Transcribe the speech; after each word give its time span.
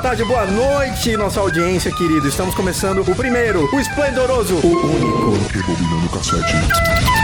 tarde, 0.00 0.24
boa 0.24 0.46
noite, 0.46 1.14
nossa 1.16 1.40
audiência 1.40 1.92
querida. 1.92 2.26
Estamos 2.26 2.54
começando 2.54 3.00
o 3.00 3.14
primeiro, 3.14 3.68
o 3.72 3.80
esplendoroso, 3.80 4.54
o 4.56 4.66
único. 4.66 5.32
Rebobinando 5.52 6.08
cassete. 6.08 7.19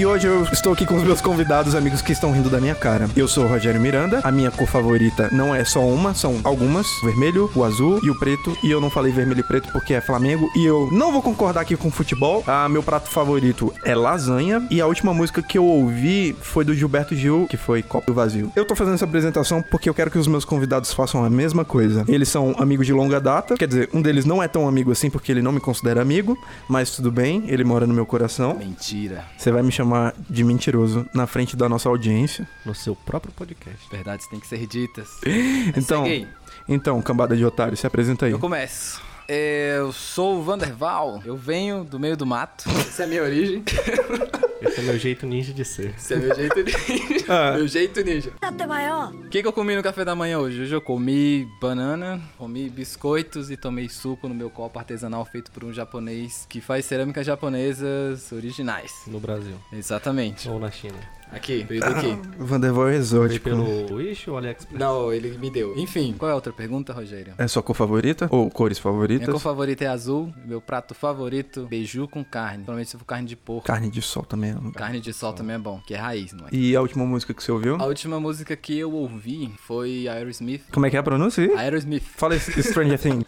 E 0.00 0.06
hoje 0.06 0.26
eu 0.26 0.44
estou 0.44 0.72
aqui 0.72 0.86
com 0.86 0.96
os 0.96 1.04
meus 1.04 1.20
convidados, 1.20 1.74
amigos 1.74 2.00
que 2.00 2.10
estão 2.10 2.32
rindo 2.32 2.48
da 2.48 2.58
minha 2.58 2.74
cara. 2.74 3.06
Eu 3.14 3.28
sou 3.28 3.44
o 3.44 3.46
Rogério 3.46 3.78
Miranda, 3.78 4.22
a 4.24 4.32
minha 4.32 4.50
cor 4.50 4.66
favorita 4.66 5.28
não 5.30 5.54
é 5.54 5.62
só 5.62 5.86
uma, 5.86 6.14
são 6.14 6.40
algumas: 6.42 6.86
o 7.02 7.04
vermelho, 7.04 7.50
o 7.54 7.62
azul 7.62 8.00
e 8.02 8.08
o 8.08 8.18
preto. 8.18 8.56
E 8.64 8.70
eu 8.70 8.80
não 8.80 8.88
falei 8.88 9.12
vermelho 9.12 9.40
e 9.40 9.42
preto 9.42 9.70
porque 9.70 9.92
é 9.92 10.00
Flamengo. 10.00 10.48
E 10.56 10.64
eu 10.64 10.88
não 10.90 11.12
vou 11.12 11.20
concordar 11.20 11.60
aqui 11.60 11.76
com 11.76 11.90
futebol. 11.90 12.42
Ah, 12.46 12.66
meu 12.66 12.82
prato 12.82 13.10
favorito 13.10 13.74
é 13.84 13.94
lasanha. 13.94 14.66
E 14.70 14.80
a 14.80 14.86
última 14.86 15.12
música 15.12 15.42
que 15.42 15.58
eu 15.58 15.66
ouvi 15.66 16.34
foi 16.40 16.64
do 16.64 16.74
Gilberto 16.74 17.14
Gil, 17.14 17.46
que 17.50 17.58
foi 17.58 17.82
Copo 17.82 18.14
Vazio. 18.14 18.50
Eu 18.56 18.64
tô 18.64 18.74
fazendo 18.74 18.94
essa 18.94 19.04
apresentação 19.04 19.60
porque 19.60 19.86
eu 19.86 19.92
quero 19.92 20.10
que 20.10 20.18
os 20.18 20.26
meus 20.26 20.46
convidados 20.46 20.94
façam 20.94 21.22
a 21.22 21.28
mesma 21.28 21.62
coisa. 21.62 22.06
Eles 22.08 22.30
são 22.30 22.54
amigos 22.58 22.86
de 22.86 22.94
longa 22.94 23.20
data, 23.20 23.54
quer 23.54 23.68
dizer, 23.68 23.90
um 23.92 24.00
deles 24.00 24.24
não 24.24 24.42
é 24.42 24.48
tão 24.48 24.66
amigo 24.66 24.92
assim 24.92 25.10
porque 25.10 25.30
ele 25.30 25.42
não 25.42 25.52
me 25.52 25.60
considera 25.60 26.00
amigo, 26.00 26.38
mas 26.66 26.90
tudo 26.90 27.12
bem, 27.12 27.44
ele 27.48 27.64
mora 27.64 27.86
no 27.86 27.92
meu 27.92 28.06
coração. 28.06 28.56
Mentira. 28.58 29.26
Você 29.36 29.52
vai 29.52 29.62
me 29.62 29.70
chamar 29.70 29.89
de 30.28 30.44
mentiroso 30.44 31.06
na 31.14 31.26
frente 31.26 31.56
da 31.56 31.68
nossa 31.68 31.88
audiência. 31.88 32.48
no 32.64 32.74
seu 32.74 32.94
próprio 32.94 33.32
podcast. 33.32 33.88
Verdades 33.90 34.26
têm 34.28 34.40
que 34.40 34.46
ser 34.46 34.66
ditas. 34.66 35.08
Então, 35.76 36.04
Segue 36.04 36.28
então, 36.68 37.00
cambada 37.02 37.36
de 37.36 37.44
otário, 37.44 37.76
se 37.76 37.86
apresenta 37.86 38.26
aí. 38.26 38.32
Eu 38.32 38.38
começo. 38.38 39.00
Eu 39.28 39.92
sou 39.92 40.38
o 40.38 40.42
Vanderval, 40.42 41.22
eu 41.24 41.36
venho 41.36 41.84
do 41.84 41.98
meio 42.00 42.16
do 42.16 42.26
mato. 42.26 42.68
Essa 42.68 43.02
é 43.02 43.06
a 43.06 43.08
minha 43.08 43.22
origem. 43.22 43.62
Esse 44.62 44.80
é 44.80 44.82
meu 44.82 44.98
jeito 44.98 45.26
ninja 45.26 45.52
de 45.52 45.64
ser. 45.64 45.94
Esse 45.96 46.14
é 46.14 46.16
meu 46.16 46.34
jeito 46.34 46.56
ninja. 46.56 46.80
Ah. 47.30 47.52
Meu 47.56 47.68
jeito 47.68 48.02
ninja. 48.02 48.32
O 48.42 49.28
que, 49.28 49.40
que 49.40 49.46
eu 49.46 49.52
comi 49.52 49.76
no 49.76 49.82
café 49.82 50.04
da 50.04 50.16
manhã 50.16 50.40
hoje? 50.40 50.62
Hoje 50.62 50.74
eu 50.74 50.80
comi 50.80 51.48
banana, 51.60 52.20
comi 52.36 52.68
biscoitos 52.68 53.52
e 53.52 53.56
tomei 53.56 53.88
suco 53.88 54.28
no 54.28 54.34
meu 54.34 54.50
copo 54.50 54.78
artesanal 54.78 55.24
feito 55.24 55.50
por 55.52 55.62
um 55.62 55.72
japonês 55.72 56.44
que 56.48 56.60
faz 56.60 56.84
cerâmicas 56.86 57.24
japonesas 57.24 58.32
originais. 58.32 58.90
No 59.06 59.20
Brasil. 59.20 59.54
Exatamente. 59.72 60.48
Ou 60.48 60.58
na 60.58 60.70
China. 60.72 60.98
Aqui, 61.32 61.62
veio 61.68 61.80
daqui. 61.80 62.18
Vanderval 62.38 62.88
é 62.88 62.90
Veio 62.90 63.00
exótico. 63.00 63.44
pelo 63.44 63.94
Wish 63.94 64.28
ou 64.28 64.36
AliExpress? 64.36 64.78
Não, 64.78 65.12
ele 65.12 65.38
me 65.38 65.48
deu. 65.50 65.76
Enfim, 65.78 66.14
qual 66.18 66.28
é 66.28 66.32
a 66.32 66.34
outra 66.34 66.52
pergunta, 66.52 66.92
Rogério? 66.92 67.34
É 67.38 67.46
sua 67.46 67.62
cor 67.62 67.74
favorita? 67.76 68.28
Ou 68.30 68.50
cores 68.50 68.78
Minha 68.78 68.82
favoritas? 68.82 69.28
cor 69.28 69.38
favorita 69.40 69.84
é 69.84 69.86
azul, 69.88 70.32
meu 70.44 70.60
prato 70.60 70.94
favorito, 70.94 71.66
beiju 71.68 72.08
com 72.08 72.24
carne. 72.24 72.64
Provavelmente 72.64 72.90
se 72.90 72.98
for 72.98 73.04
carne 73.04 73.28
de 73.28 73.36
porco. 73.36 73.64
Carne 73.66 73.88
de 73.90 74.02
sol 74.02 74.24
também. 74.24 74.54
Carne 74.72 75.00
de 75.00 75.12
sol 75.12 75.32
também 75.32 75.54
é 75.56 75.58
bom, 75.58 75.80
que 75.86 75.94
é 75.94 75.98
raiz, 75.98 76.32
não 76.32 76.46
é? 76.46 76.48
E 76.52 76.74
a 76.74 76.80
última 76.80 77.04
música 77.06 77.32
que 77.32 77.42
você 77.42 77.52
ouviu? 77.52 77.76
A 77.76 77.84
última 77.86 78.18
música 78.18 78.56
que 78.56 78.76
eu 78.78 78.92
ouvi 78.92 79.52
foi 79.66 80.08
Aerosmith. 80.08 80.62
Como 80.72 80.86
é 80.86 80.90
que 80.90 80.96
é 80.96 81.00
a 81.00 81.02
pronúncia? 81.02 81.44
aí? 81.44 81.54
Aerosmith, 81.56 82.02
Fala 82.16 82.36
Stranger 82.38 82.98
Things. 83.00 83.24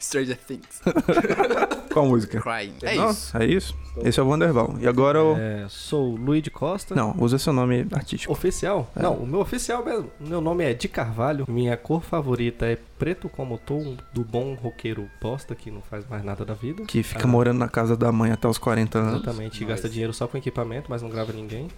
Stranger 0.00 0.36
Things, 0.46 0.80
Qual 1.92 2.06
música? 2.06 2.40
Crying. 2.40 2.74
É 2.82 2.94
isso. 2.96 3.36
É 3.36 3.44
isso? 3.46 3.74
Esse 4.04 4.20
é 4.20 4.22
o 4.22 4.26
Vanderval. 4.26 4.76
E 4.80 4.86
agora 4.86 5.22
o... 5.22 5.36
É, 5.36 5.66
sou 5.68 6.14
Luiz 6.14 6.42
de 6.42 6.50
Costa. 6.50 6.94
Não, 7.00 7.14
usa 7.18 7.38
seu 7.38 7.52
nome 7.52 7.86
artístico. 7.92 8.32
Oficial? 8.32 8.90
Não, 8.94 9.14
o 9.14 9.26
meu 9.26 9.40
oficial 9.40 9.82
mesmo. 9.84 10.10
Meu 10.20 10.40
nome 10.40 10.64
é 10.64 10.74
de 10.74 10.86
Carvalho. 10.86 11.46
Minha 11.48 11.76
cor 11.76 12.02
favorita 12.02 12.66
é 12.66 12.76
preto 12.98 13.28
como 13.28 13.56
tô, 13.56 13.74
um 13.76 13.96
do 14.12 14.22
bom 14.22 14.54
roqueiro 14.54 15.08
posta 15.18 15.54
que 15.54 15.70
não 15.70 15.80
faz 15.80 16.06
mais 16.08 16.22
nada 16.22 16.44
da 16.44 16.52
vida. 16.52 16.84
Que 16.84 17.02
fica 17.02 17.24
Ah, 17.24 17.26
morando 17.26 17.58
na 17.58 17.68
casa 17.68 17.96
da 17.96 18.12
mãe 18.12 18.30
até 18.32 18.46
os 18.46 18.58
40 18.58 18.98
anos. 18.98 19.22
Exatamente, 19.22 19.62
e 19.62 19.66
gasta 19.66 19.88
dinheiro 19.88 20.12
só 20.12 20.26
com 20.28 20.36
equipamento, 20.36 20.90
mas 20.90 21.00
não 21.00 21.08
grava 21.08 21.32
ninguém. 21.32 21.68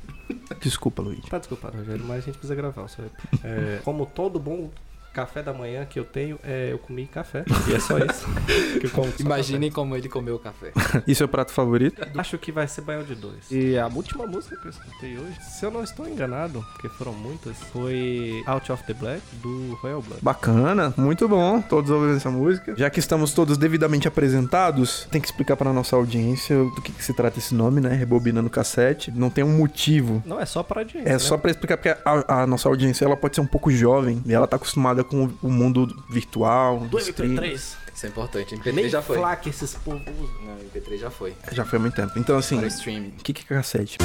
Desculpa, 0.61 1.01
Luiz. 1.03 1.25
Tá 1.29 1.39
desculpado, 1.39 1.79
Rogério, 1.79 2.05
mas 2.05 2.19
a 2.19 2.21
gente 2.27 2.35
precisa 2.35 2.55
gravar. 2.55 2.89
Só. 2.89 3.03
É, 3.45 3.81
como 3.85 4.07
todo 4.07 4.39
bom 4.39 4.71
café 5.13 5.43
da 5.43 5.53
manhã 5.53 5.85
que 5.85 5.99
eu 5.99 6.05
tenho, 6.05 6.39
é, 6.43 6.73
eu 6.73 6.79
comi 6.79 7.07
café. 7.07 7.45
E 7.69 7.75
é 7.75 7.79
só 7.79 7.99
isso. 7.99 8.27
que 8.81 8.87
eu 8.87 8.91
como 8.91 9.11
só 9.11 9.17
Imaginem 9.21 9.71
como 9.71 9.97
ele 9.97 10.09
comeu 10.09 10.37
o 10.37 10.39
café. 10.39 10.73
E 11.07 11.15
seu 11.15 11.27
prato 11.27 11.53
favorito? 11.53 12.01
Acho 12.17 12.39
que 12.39 12.53
vai 12.53 12.69
ser 12.69 12.83
Baião 12.83 13.03
de 13.03 13.15
Dois. 13.15 13.51
E 13.51 13.77
a 13.77 13.87
última 13.89 14.27
música 14.27 14.57
que 14.57 14.67
eu 14.67 14.71
escutei 14.71 15.19
hoje, 15.19 15.37
se 15.43 15.65
eu 15.65 15.71
não 15.71 15.83
estou 15.83 16.09
enganado, 16.09 16.65
porque 16.73 16.89
foram 16.89 17.13
muitas, 17.13 17.59
foi 17.73 18.43
Out 18.47 18.71
of 18.73 18.85
the 18.85 18.95
Black, 18.95 19.23
do 19.43 19.75
Royal 19.75 20.01
Blood. 20.01 20.23
Bacana, 20.23 20.95
muito 20.97 21.29
bom. 21.29 21.61
Todos 21.61 21.91
ouviram 21.91 22.17
essa 22.17 22.31
música. 22.31 22.75
Já 22.77 22.89
que 22.89 23.01
estamos 23.01 23.33
todos 23.33 23.59
devidamente 23.59 24.07
apresentados, 24.07 25.07
tem 25.11 25.21
que 25.21 25.27
explicar 25.27 25.57
para 25.57 25.73
nossa 25.73 25.97
audiência 25.97 26.57
do 26.57 26.81
que, 26.81 26.93
que 26.93 27.05
se 27.05 27.13
trata 27.13 27.39
esse 27.39 27.55
nome, 27.55 27.81
né? 27.81 27.95
Rebobinando 27.95 28.49
cassete. 28.49 29.11
Não 29.11 29.31
tem 29.31 29.43
um 29.43 29.57
motivo. 29.57 30.23
Não, 30.25 30.41
é 30.41 30.47
só 30.47 30.63
pra 30.63 30.81
audiência. 30.81 31.09
É 31.09 31.13
né? 31.13 31.19
só 31.19 31.37
pra 31.37 31.51
explicar 31.51 31.77
porque 31.77 31.89
a, 31.89 32.43
a 32.43 32.47
nossa 32.47 32.69
audiência 32.69 33.05
ela 33.05 33.17
pode 33.17 33.35
ser 33.35 33.41
um 33.41 33.47
pouco 33.47 33.71
jovem 33.71 34.23
e 34.25 34.33
ela 34.33 34.47
tá 34.47 34.57
acostumada 34.57 35.02
com 35.05 35.31
o 35.43 35.51
mundo 35.51 35.87
virtual. 36.09 36.81
Do 36.81 36.99
stream. 36.99 37.35
MP3. 37.35 37.55
Isso 37.95 38.07
é 38.07 38.09
importante. 38.09 38.55
MP3 38.57 38.73
Nem 38.73 38.89
já 38.89 39.03
foi. 39.03 39.19
flaca 39.19 39.49
esses 39.49 39.75
povos. 39.75 40.03
Não, 40.07 40.57
MP3 40.73 40.99
já 40.99 41.11
foi. 41.11 41.35
Já 41.53 41.65
foi 41.65 41.79
há 41.79 41.81
muito 41.83 41.95
tempo. 41.95 42.19
Então, 42.19 42.37
assim, 42.39 42.57
Para 42.57 42.65
o 42.65 42.69
streaming. 42.69 43.09
o 43.19 43.23
que, 43.23 43.33
que 43.33 43.43
é 43.43 43.57
cassete? 43.57 43.99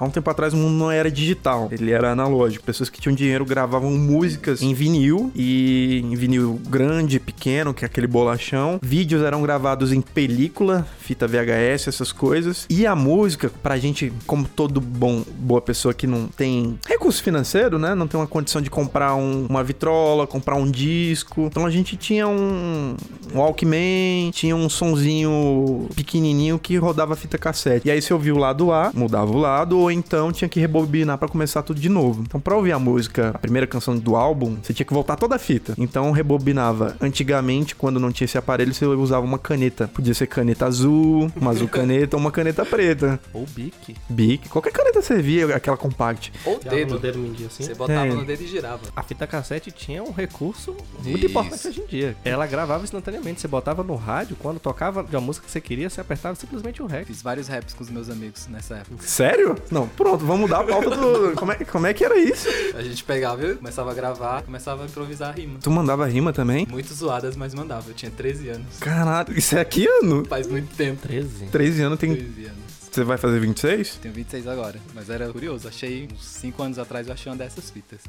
Há 0.00 0.04
um 0.06 0.10
tempo 0.10 0.30
atrás 0.30 0.54
o 0.54 0.56
mundo 0.56 0.72
não 0.78 0.90
era 0.90 1.10
digital, 1.10 1.68
ele 1.70 1.90
era 1.92 2.10
analógico. 2.12 2.64
Pessoas 2.64 2.88
que 2.88 2.98
tinham 2.98 3.14
dinheiro 3.14 3.44
gravavam 3.44 3.90
músicas 3.90 4.62
em 4.62 4.72
vinil 4.72 5.30
e 5.36 6.00
em 6.02 6.14
vinil 6.16 6.58
grande, 6.68 7.20
pequeno, 7.20 7.74
que 7.74 7.84
é 7.84 7.86
aquele 7.86 8.06
bolachão. 8.06 8.78
Vídeos 8.82 9.22
eram 9.22 9.42
gravados 9.42 9.92
em 9.92 10.00
película, 10.00 10.86
fita 11.00 11.26
VHS, 11.28 11.88
essas 11.88 12.12
coisas. 12.12 12.64
E 12.70 12.86
a 12.86 12.96
música, 12.96 13.50
pra 13.62 13.76
gente, 13.78 14.10
como 14.26 14.46
todo 14.48 14.80
bom 14.80 15.22
boa 15.38 15.60
pessoa 15.60 15.92
que 15.92 16.06
não 16.06 16.28
tem 16.28 16.78
recurso 16.86 17.22
financeiro, 17.22 17.78
né, 17.78 17.94
não 17.94 18.06
tem 18.06 18.18
uma 18.18 18.26
condição 18.26 18.62
de 18.62 18.70
comprar 18.70 19.14
um- 19.14 19.46
uma 19.50 19.62
vitrola, 19.62 20.26
comprar 20.26 20.56
um 20.56 20.70
disco. 20.70 21.42
Então 21.42 21.66
a 21.66 21.70
gente 21.70 21.94
tinha 21.96 22.26
um, 22.26 22.96
Walkman, 23.34 24.30
tinha 24.32 24.56
um 24.56 24.68
sonzinho 24.68 25.88
pequenininho 25.94 26.58
que 26.58 26.76
rodava 26.76 27.14
fita 27.16 27.36
cassete. 27.36 27.86
E 27.86 27.90
aí 27.90 28.00
você 28.00 28.12
ouvia 28.14 28.34
o 28.34 28.38
lado 28.38 28.72
A, 28.72 28.90
mudava 28.94 29.30
o 29.30 29.36
lado, 29.36 29.78
ou 29.78 29.89
então 29.92 30.32
tinha 30.32 30.48
que 30.48 30.60
rebobinar 30.60 31.18
pra 31.18 31.28
começar 31.28 31.62
tudo 31.62 31.80
de 31.80 31.88
novo. 31.88 32.22
Então 32.22 32.40
pra 32.40 32.56
ouvir 32.56 32.72
a 32.72 32.78
música, 32.78 33.30
a 33.34 33.38
primeira 33.38 33.66
canção 33.66 33.96
do 33.96 34.16
álbum, 34.16 34.56
você 34.62 34.72
tinha 34.72 34.86
que 34.86 34.92
voltar 34.92 35.16
toda 35.16 35.36
a 35.36 35.38
fita. 35.38 35.74
Então 35.78 36.10
rebobinava. 36.10 36.96
Antigamente, 37.00 37.74
quando 37.74 38.00
não 38.00 38.10
tinha 38.12 38.24
esse 38.24 38.38
aparelho, 38.38 38.72
você 38.74 38.84
usava 38.86 39.24
uma 39.24 39.38
caneta. 39.38 39.88
Podia 39.88 40.14
ser 40.14 40.26
caneta 40.26 40.66
azul, 40.66 41.30
uma 41.36 41.50
azul 41.50 41.68
caneta 41.68 42.16
ou 42.16 42.20
uma 42.20 42.30
caneta 42.30 42.64
preta. 42.64 43.20
Ou 43.32 43.46
Bic. 43.46 43.96
Bic, 44.08 44.48
qualquer 44.48 44.72
caneta 44.72 45.02
servia, 45.02 45.54
aquela 45.54 45.76
compact. 45.76 46.32
Ou 46.44 46.54
no 46.54 46.70
dedo. 46.70 46.98
dedo 46.98 47.18
mindinho 47.18 47.48
assim. 47.48 47.64
Você 47.64 47.74
botava 47.74 48.06
É. 48.06 48.12
no 48.14 48.24
dedo 48.24 48.42
e 48.42 48.46
girava. 48.46 48.80
A 48.94 49.02
fita 49.02 49.26
cassete 49.26 49.70
tinha 49.70 50.02
um 50.02 50.12
recurso 50.12 50.76
muito 51.04 51.18
Isso. 51.18 51.26
importante 51.26 51.68
hoje 51.68 51.80
em 51.82 51.86
dia. 51.86 52.16
Ela 52.24 52.46
gravava 52.46 52.82
instantaneamente. 52.84 53.40
Você 53.40 53.48
botava 53.48 53.82
no 53.82 53.94
rádio, 53.96 54.36
quando 54.38 54.58
tocava 54.58 55.02
de 55.02 55.14
uma 55.14 55.20
música 55.22 55.46
que 55.46 55.52
você 55.52 55.60
queria, 55.60 55.88
você 55.90 56.00
apertava 56.00 56.34
simplesmente 56.34 56.82
o 56.82 56.86
rec. 56.86 57.06
Fiz 57.06 57.22
vários 57.22 57.48
raps 57.48 57.74
com 57.74 57.82
os 57.82 57.90
meus 57.90 58.08
amigos 58.10 58.46
nessa 58.48 58.76
época. 58.76 59.02
Sério? 59.06 59.56
Não, 59.70 59.79
pronto, 59.88 60.24
vamos 60.24 60.42
mudar 60.42 60.60
a 60.60 60.64
pauta 60.64 60.90
do. 60.90 61.32
Como 61.40 61.52
é, 61.52 61.56
como 61.64 61.86
é 61.86 61.94
que 61.94 62.04
era 62.04 62.18
isso? 62.18 62.48
A 62.74 62.82
gente 62.82 63.02
pegava, 63.04 63.36
viu? 63.36 63.56
começava 63.56 63.90
a 63.90 63.94
gravar, 63.94 64.42
começava 64.42 64.82
a 64.82 64.86
improvisar 64.86 65.34
rima. 65.34 65.58
Tu 65.62 65.70
mandava 65.70 66.06
rima 66.06 66.32
também? 66.32 66.66
Muito 66.68 66.92
zoadas, 66.92 67.36
mas 67.36 67.54
mandava. 67.54 67.88
Eu 67.88 67.94
tinha 67.94 68.10
13 68.10 68.48
anos. 68.48 68.78
Caralho, 68.78 69.36
isso 69.38 69.56
é 69.56 69.60
aqui 69.60 69.86
ano? 69.86 70.24
Faz 70.26 70.46
muito 70.46 70.74
tempo. 70.76 71.02
13. 71.02 71.46
13 71.46 71.82
anos 71.82 71.98
tem. 71.98 72.14
13 72.14 72.44
anos. 72.46 72.79
Você 72.90 73.04
vai 73.04 73.16
fazer 73.16 73.38
26? 73.38 73.96
Tenho 74.02 74.12
26 74.14 74.48
agora. 74.48 74.76
Mas 74.94 75.08
era 75.08 75.28
curioso. 75.28 75.68
Achei 75.68 76.08
uns 76.12 76.24
5 76.26 76.62
anos 76.62 76.78
atrás 76.78 77.06
eu 77.06 77.12
achei 77.12 77.30
uma 77.30 77.38
dessas 77.38 77.70
fitas. 77.70 78.00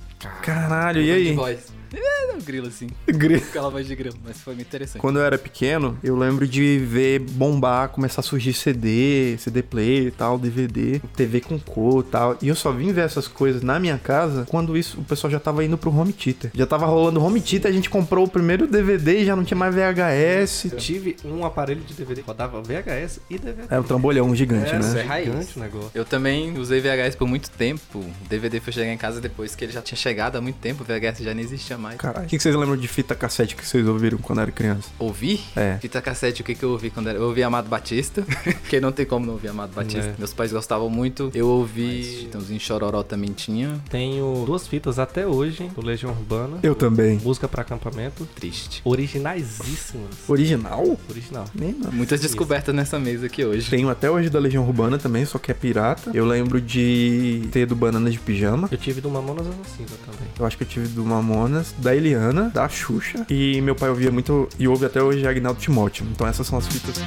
Caralho, 0.41 1.01
e 1.01 1.05
De 1.05 1.11
aí? 1.11 1.33
voz. 1.35 1.59
É, 1.93 2.33
um 2.33 2.39
grilo 2.39 2.67
assim. 2.67 2.87
Gri- 3.05 3.35
Aquela 3.35 3.69
voz 3.69 3.85
de 3.85 3.95
grilo. 3.95 4.15
Mas 4.23 4.39
foi 4.41 4.55
muito 4.55 4.67
interessante. 4.67 4.99
Quando 5.01 5.19
eu 5.19 5.23
era 5.25 5.37
pequeno, 5.37 5.97
eu 6.03 6.15
lembro 6.17 6.47
de 6.47 6.79
ver 6.79 7.19
bombar, 7.19 7.89
começar 7.89 8.21
a 8.21 8.23
surgir 8.23 8.53
CD, 8.53 9.35
CD 9.37 9.61
player 9.61 10.07
e 10.07 10.11
tal, 10.11 10.39
DVD, 10.39 10.99
TV 11.15 11.41
com 11.41 11.59
cor 11.59 12.03
e 12.03 12.09
tal. 12.09 12.37
E 12.41 12.47
eu 12.47 12.55
só 12.55 12.71
vim 12.71 12.91
ver 12.91 13.01
essas 13.01 13.27
coisas 13.27 13.61
na 13.61 13.79
minha 13.79 13.97
casa 13.99 14.45
quando 14.49 14.75
isso 14.77 14.99
o 14.99 15.03
pessoal 15.03 15.29
já 15.29 15.39
tava 15.39 15.63
indo 15.63 15.77
pro 15.77 15.95
home 15.95 16.13
theater. 16.13 16.49
Já 16.55 16.65
tava 16.65 16.85
rolando 16.85 17.21
home 17.23 17.39
theater, 17.41 17.69
a 17.69 17.73
gente 17.73 17.89
comprou 17.89 18.25
o 18.25 18.29
primeiro 18.29 18.65
DVD 18.65 19.19
e 19.19 19.25
já 19.25 19.35
não 19.35 19.43
tinha 19.43 19.57
mais 19.57 19.75
VHS. 19.75 20.71
Eu 20.71 20.77
tive 20.77 21.17
um 21.25 21.45
aparelho 21.45 21.81
de 21.81 21.93
DVD 21.93 22.21
que 22.21 22.27
rodava 22.27 22.61
VHS 22.61 23.19
e 23.29 23.37
DVD. 23.37 23.67
Era 23.69 23.81
um 23.81 23.83
trambolhão 23.83 24.33
gigante. 24.35 24.70
Gigante, 24.71 24.85
Isso 24.85 24.95
né? 24.95 25.01
é 25.01 25.05
raiz. 25.05 25.25
Gigante 25.27 25.57
o 25.57 25.59
negócio. 25.59 25.91
Eu 25.93 26.05
também 26.05 26.57
usei 26.57 26.79
VHS 26.81 27.15
por 27.15 27.27
muito 27.27 27.49
tempo. 27.51 27.99
O 27.99 28.27
DVD 28.29 28.59
foi 28.59 28.73
chegar 28.73 28.91
em 28.91 28.97
casa 28.97 29.19
depois 29.21 29.55
que 29.55 29.65
ele 29.65 29.71
já 29.71 29.81
tinha 29.81 29.97
chegado 29.97 30.35
há 30.37 30.41
muito 30.41 30.57
tempo. 30.57 30.83
O 30.83 30.85
VHS 30.85 31.19
já 31.23 31.33
nem 31.33 31.43
existia 31.43 31.77
mais. 31.77 31.97
Caralho. 31.97 32.25
O 32.25 32.29
que 32.29 32.39
vocês 32.39 32.55
lembram 32.55 32.77
de 32.77 32.87
fita 32.87 33.15
cassete 33.15 33.55
que 33.55 33.65
vocês 33.65 33.87
ouviram 33.87 34.17
quando 34.17 34.41
era 34.41 34.51
criança? 34.51 34.89
Ouvi? 34.99 35.41
É. 35.55 35.77
Fita 35.79 36.01
cassete, 36.01 36.41
o 36.41 36.45
que, 36.45 36.55
que 36.55 36.63
eu 36.63 36.71
ouvi 36.71 36.89
quando 36.89 37.07
era? 37.09 37.17
Eu 37.17 37.25
ouvi 37.25 37.43
Amado 37.43 37.67
Batista, 37.69 38.23
que 38.69 38.79
não 38.79 38.91
tem 38.91 39.05
como 39.05 39.25
não 39.25 39.33
ouvir 39.33 39.49
Amado 39.49 39.73
Batista. 39.73 40.11
É. 40.11 40.15
Meus 40.17 40.33
pais 40.33 40.51
gostavam 40.51 40.89
muito. 40.89 41.31
Eu 41.33 41.47
ouvi. 41.47 42.27
Tãozinho 42.31 42.59
Chororó 42.59 43.03
também 43.03 43.31
tinha. 43.31 43.79
Tenho 43.89 44.43
duas 44.45 44.67
fitas 44.67 44.99
até 44.99 45.25
hoje 45.25 45.69
do 45.75 45.85
Legião 45.85 46.11
Urbana. 46.11 46.57
Eu 46.63 46.75
também. 46.75 47.19
Música 47.23 47.47
pra 47.47 47.61
acampamento. 47.61 48.25
Triste. 48.35 48.81
Originaisíssimas. 48.83 50.09
Original? 50.27 50.97
Original. 51.09 51.45
Nem 51.53 51.73
não. 51.73 51.91
Muitas 51.91 52.19
descobertas 52.21 52.73
nessa 52.73 52.99
mesa 52.99 53.25
aqui 53.25 53.43
hoje. 53.43 53.69
Tenho 53.69 53.89
até 53.89 54.09
hoje 54.09 54.29
da 54.29 54.39
Legião 54.39 54.60
Urbana 54.61 54.97
também, 54.97 55.25
só 55.25 55.37
que 55.37 55.51
é 55.51 55.53
pirata. 55.53 56.11
Eu 56.13 56.25
lembro 56.25 56.61
de 56.61 57.47
ter 57.51 57.65
do 57.65 57.75
Banana 57.75 58.09
de 58.09 58.19
Pijama. 58.19 58.67
Eu 58.71 58.77
tive 58.77 59.01
do 59.01 59.09
Mamonas 59.09 59.47
Assassina 59.47 59.89
também. 60.05 60.27
Eu 60.39 60.45
acho 60.45 60.57
que 60.57 60.63
eu 60.63 60.67
tive 60.67 60.87
do 60.87 61.05
Mamonas, 61.05 61.73
da 61.77 61.95
Eliana, 61.95 62.49
da 62.49 62.67
Xuxa. 62.67 63.25
E 63.29 63.61
meu 63.61 63.75
pai 63.75 63.89
ouvia 63.89 64.11
muito, 64.11 64.47
e 64.57 64.67
ouve 64.67 64.85
até 64.85 65.01
hoje 65.01 65.25
Agnaldo 65.27 65.59
Timóteo. 65.59 66.05
Então 66.11 66.27
essas 66.27 66.47
são 66.47 66.57
as 66.57 66.67
fitas. 66.67 67.03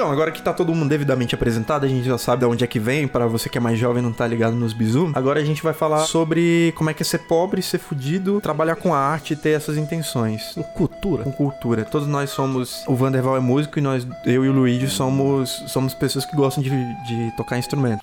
Então, 0.00 0.10
agora 0.10 0.32
que 0.32 0.40
tá 0.40 0.54
todo 0.54 0.74
mundo 0.74 0.88
devidamente 0.88 1.34
apresentado, 1.34 1.84
a 1.84 1.88
gente 1.88 2.06
já 2.06 2.16
sabe 2.16 2.40
de 2.40 2.46
onde 2.46 2.64
é 2.64 2.66
que 2.66 2.80
vem, 2.80 3.06
para 3.06 3.26
você 3.26 3.50
que 3.50 3.58
é 3.58 3.60
mais 3.60 3.78
jovem 3.78 4.02
e 4.02 4.06
não 4.06 4.14
tá 4.14 4.26
ligado 4.26 4.56
nos 4.56 4.72
bizu. 4.72 5.12
Agora 5.14 5.38
a 5.38 5.44
gente 5.44 5.62
vai 5.62 5.74
falar 5.74 5.98
sobre 6.06 6.72
como 6.74 6.88
é 6.88 6.94
que 6.94 7.02
é 7.02 7.04
ser 7.04 7.18
pobre, 7.18 7.60
ser 7.60 7.76
fudido, 7.76 8.40
trabalhar 8.40 8.76
com 8.76 8.94
a 8.94 8.98
arte 8.98 9.34
e 9.34 9.36
ter 9.36 9.50
essas 9.50 9.76
intenções. 9.76 10.54
Cultura. 10.74 11.24
Com 11.24 11.32
cultura. 11.32 11.84
Todos 11.84 12.08
nós 12.08 12.30
somos. 12.30 12.82
O 12.86 12.94
Vanderval 12.94 13.36
é 13.36 13.40
músico 13.40 13.78
e 13.78 13.82
nós, 13.82 14.08
eu 14.24 14.42
e 14.42 14.48
o 14.48 14.52
Luigi, 14.52 14.88
somos, 14.88 15.50
somos 15.66 15.92
pessoas 15.92 16.24
que 16.24 16.34
gostam 16.34 16.62
de, 16.62 16.70
de 16.70 17.36
tocar 17.36 17.58
instrumento. 17.58 18.02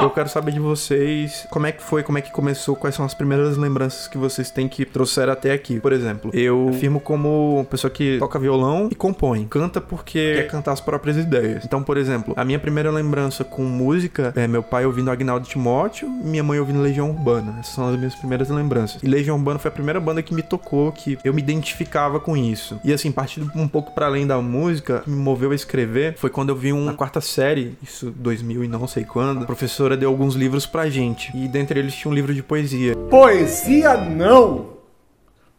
Eu 0.00 0.10
quero 0.10 0.28
saber 0.28 0.52
de 0.52 0.60
vocês 0.60 1.46
como 1.50 1.66
é 1.66 1.72
que 1.72 1.82
foi, 1.82 2.02
como 2.02 2.18
é 2.18 2.20
que 2.20 2.30
começou, 2.30 2.76
quais 2.76 2.94
são 2.94 3.04
as 3.04 3.14
primeiras 3.14 3.56
lembranças 3.56 4.08
que 4.08 4.18
vocês 4.18 4.50
têm 4.50 4.68
que 4.68 4.84
trouxeram 4.84 5.32
até 5.32 5.52
aqui. 5.52 5.80
Por 5.80 5.92
exemplo, 5.92 6.30
eu 6.34 6.68
afirmo 6.70 7.00
como 7.00 7.66
pessoa 7.70 7.90
que 7.90 8.18
toca 8.18 8.38
violão 8.38 8.88
e 8.90 8.94
compõe. 8.94 9.46
Canta 9.46 9.80
porque 9.80 10.34
quer 10.34 10.46
cantar 10.48 10.72
as 10.72 10.80
próprias 10.80 11.16
ideias. 11.16 11.64
Então, 11.64 11.82
por 11.82 11.96
exemplo, 11.96 12.34
a 12.36 12.44
minha 12.44 12.58
primeira 12.58 12.90
lembrança 12.90 13.44
com 13.44 13.62
música 13.62 14.32
é 14.36 14.46
meu 14.46 14.62
pai 14.62 14.86
ouvindo 14.86 15.10
Agnaldo 15.10 15.46
Timóteo 15.46 16.08
minha 16.08 16.42
mãe 16.42 16.58
ouvindo 16.58 16.80
Legião 16.80 17.10
Urbana. 17.10 17.56
Essas 17.60 17.74
são 17.74 17.88
as 17.88 17.96
minhas 17.96 18.14
primeiras 18.14 18.48
lembranças. 18.48 19.02
E 19.02 19.06
Legião 19.06 19.36
Urbana 19.36 19.58
foi 19.58 19.68
a 19.68 19.72
primeira 19.72 20.00
banda 20.00 20.22
que 20.22 20.34
me 20.34 20.42
tocou, 20.42 20.92
que 20.92 21.18
eu 21.24 21.32
me 21.32 21.40
identificava 21.40 22.20
com 22.20 22.36
isso. 22.36 22.78
E 22.84 22.92
assim, 22.92 23.10
partindo 23.10 23.50
um 23.54 23.68
pouco 23.68 23.92
para 23.92 24.06
além 24.06 24.26
da 24.26 24.38
música, 24.40 25.02
me 25.06 25.16
moveu 25.16 25.50
a 25.50 25.54
escrever 25.54 26.14
foi 26.16 26.30
quando 26.30 26.48
eu 26.50 26.56
vi 26.56 26.72
um, 26.72 26.84
na 26.84 26.94
quarta 26.94 27.20
série, 27.20 27.76
isso 27.82 28.10
2000 28.10 28.64
e 28.64 28.68
não 28.68 28.86
sei 28.86 29.04
quando, 29.04 29.27
a 29.30 29.44
professora 29.44 29.96
deu 29.96 30.08
alguns 30.08 30.34
livros 30.34 30.66
pra 30.66 30.88
gente. 30.88 31.30
E 31.36 31.48
dentre 31.48 31.78
eles 31.78 31.94
tinha 31.94 32.10
um 32.10 32.14
livro 32.14 32.34
de 32.34 32.42
poesia. 32.42 32.94
Poesia 33.10 33.96
não! 33.96 34.77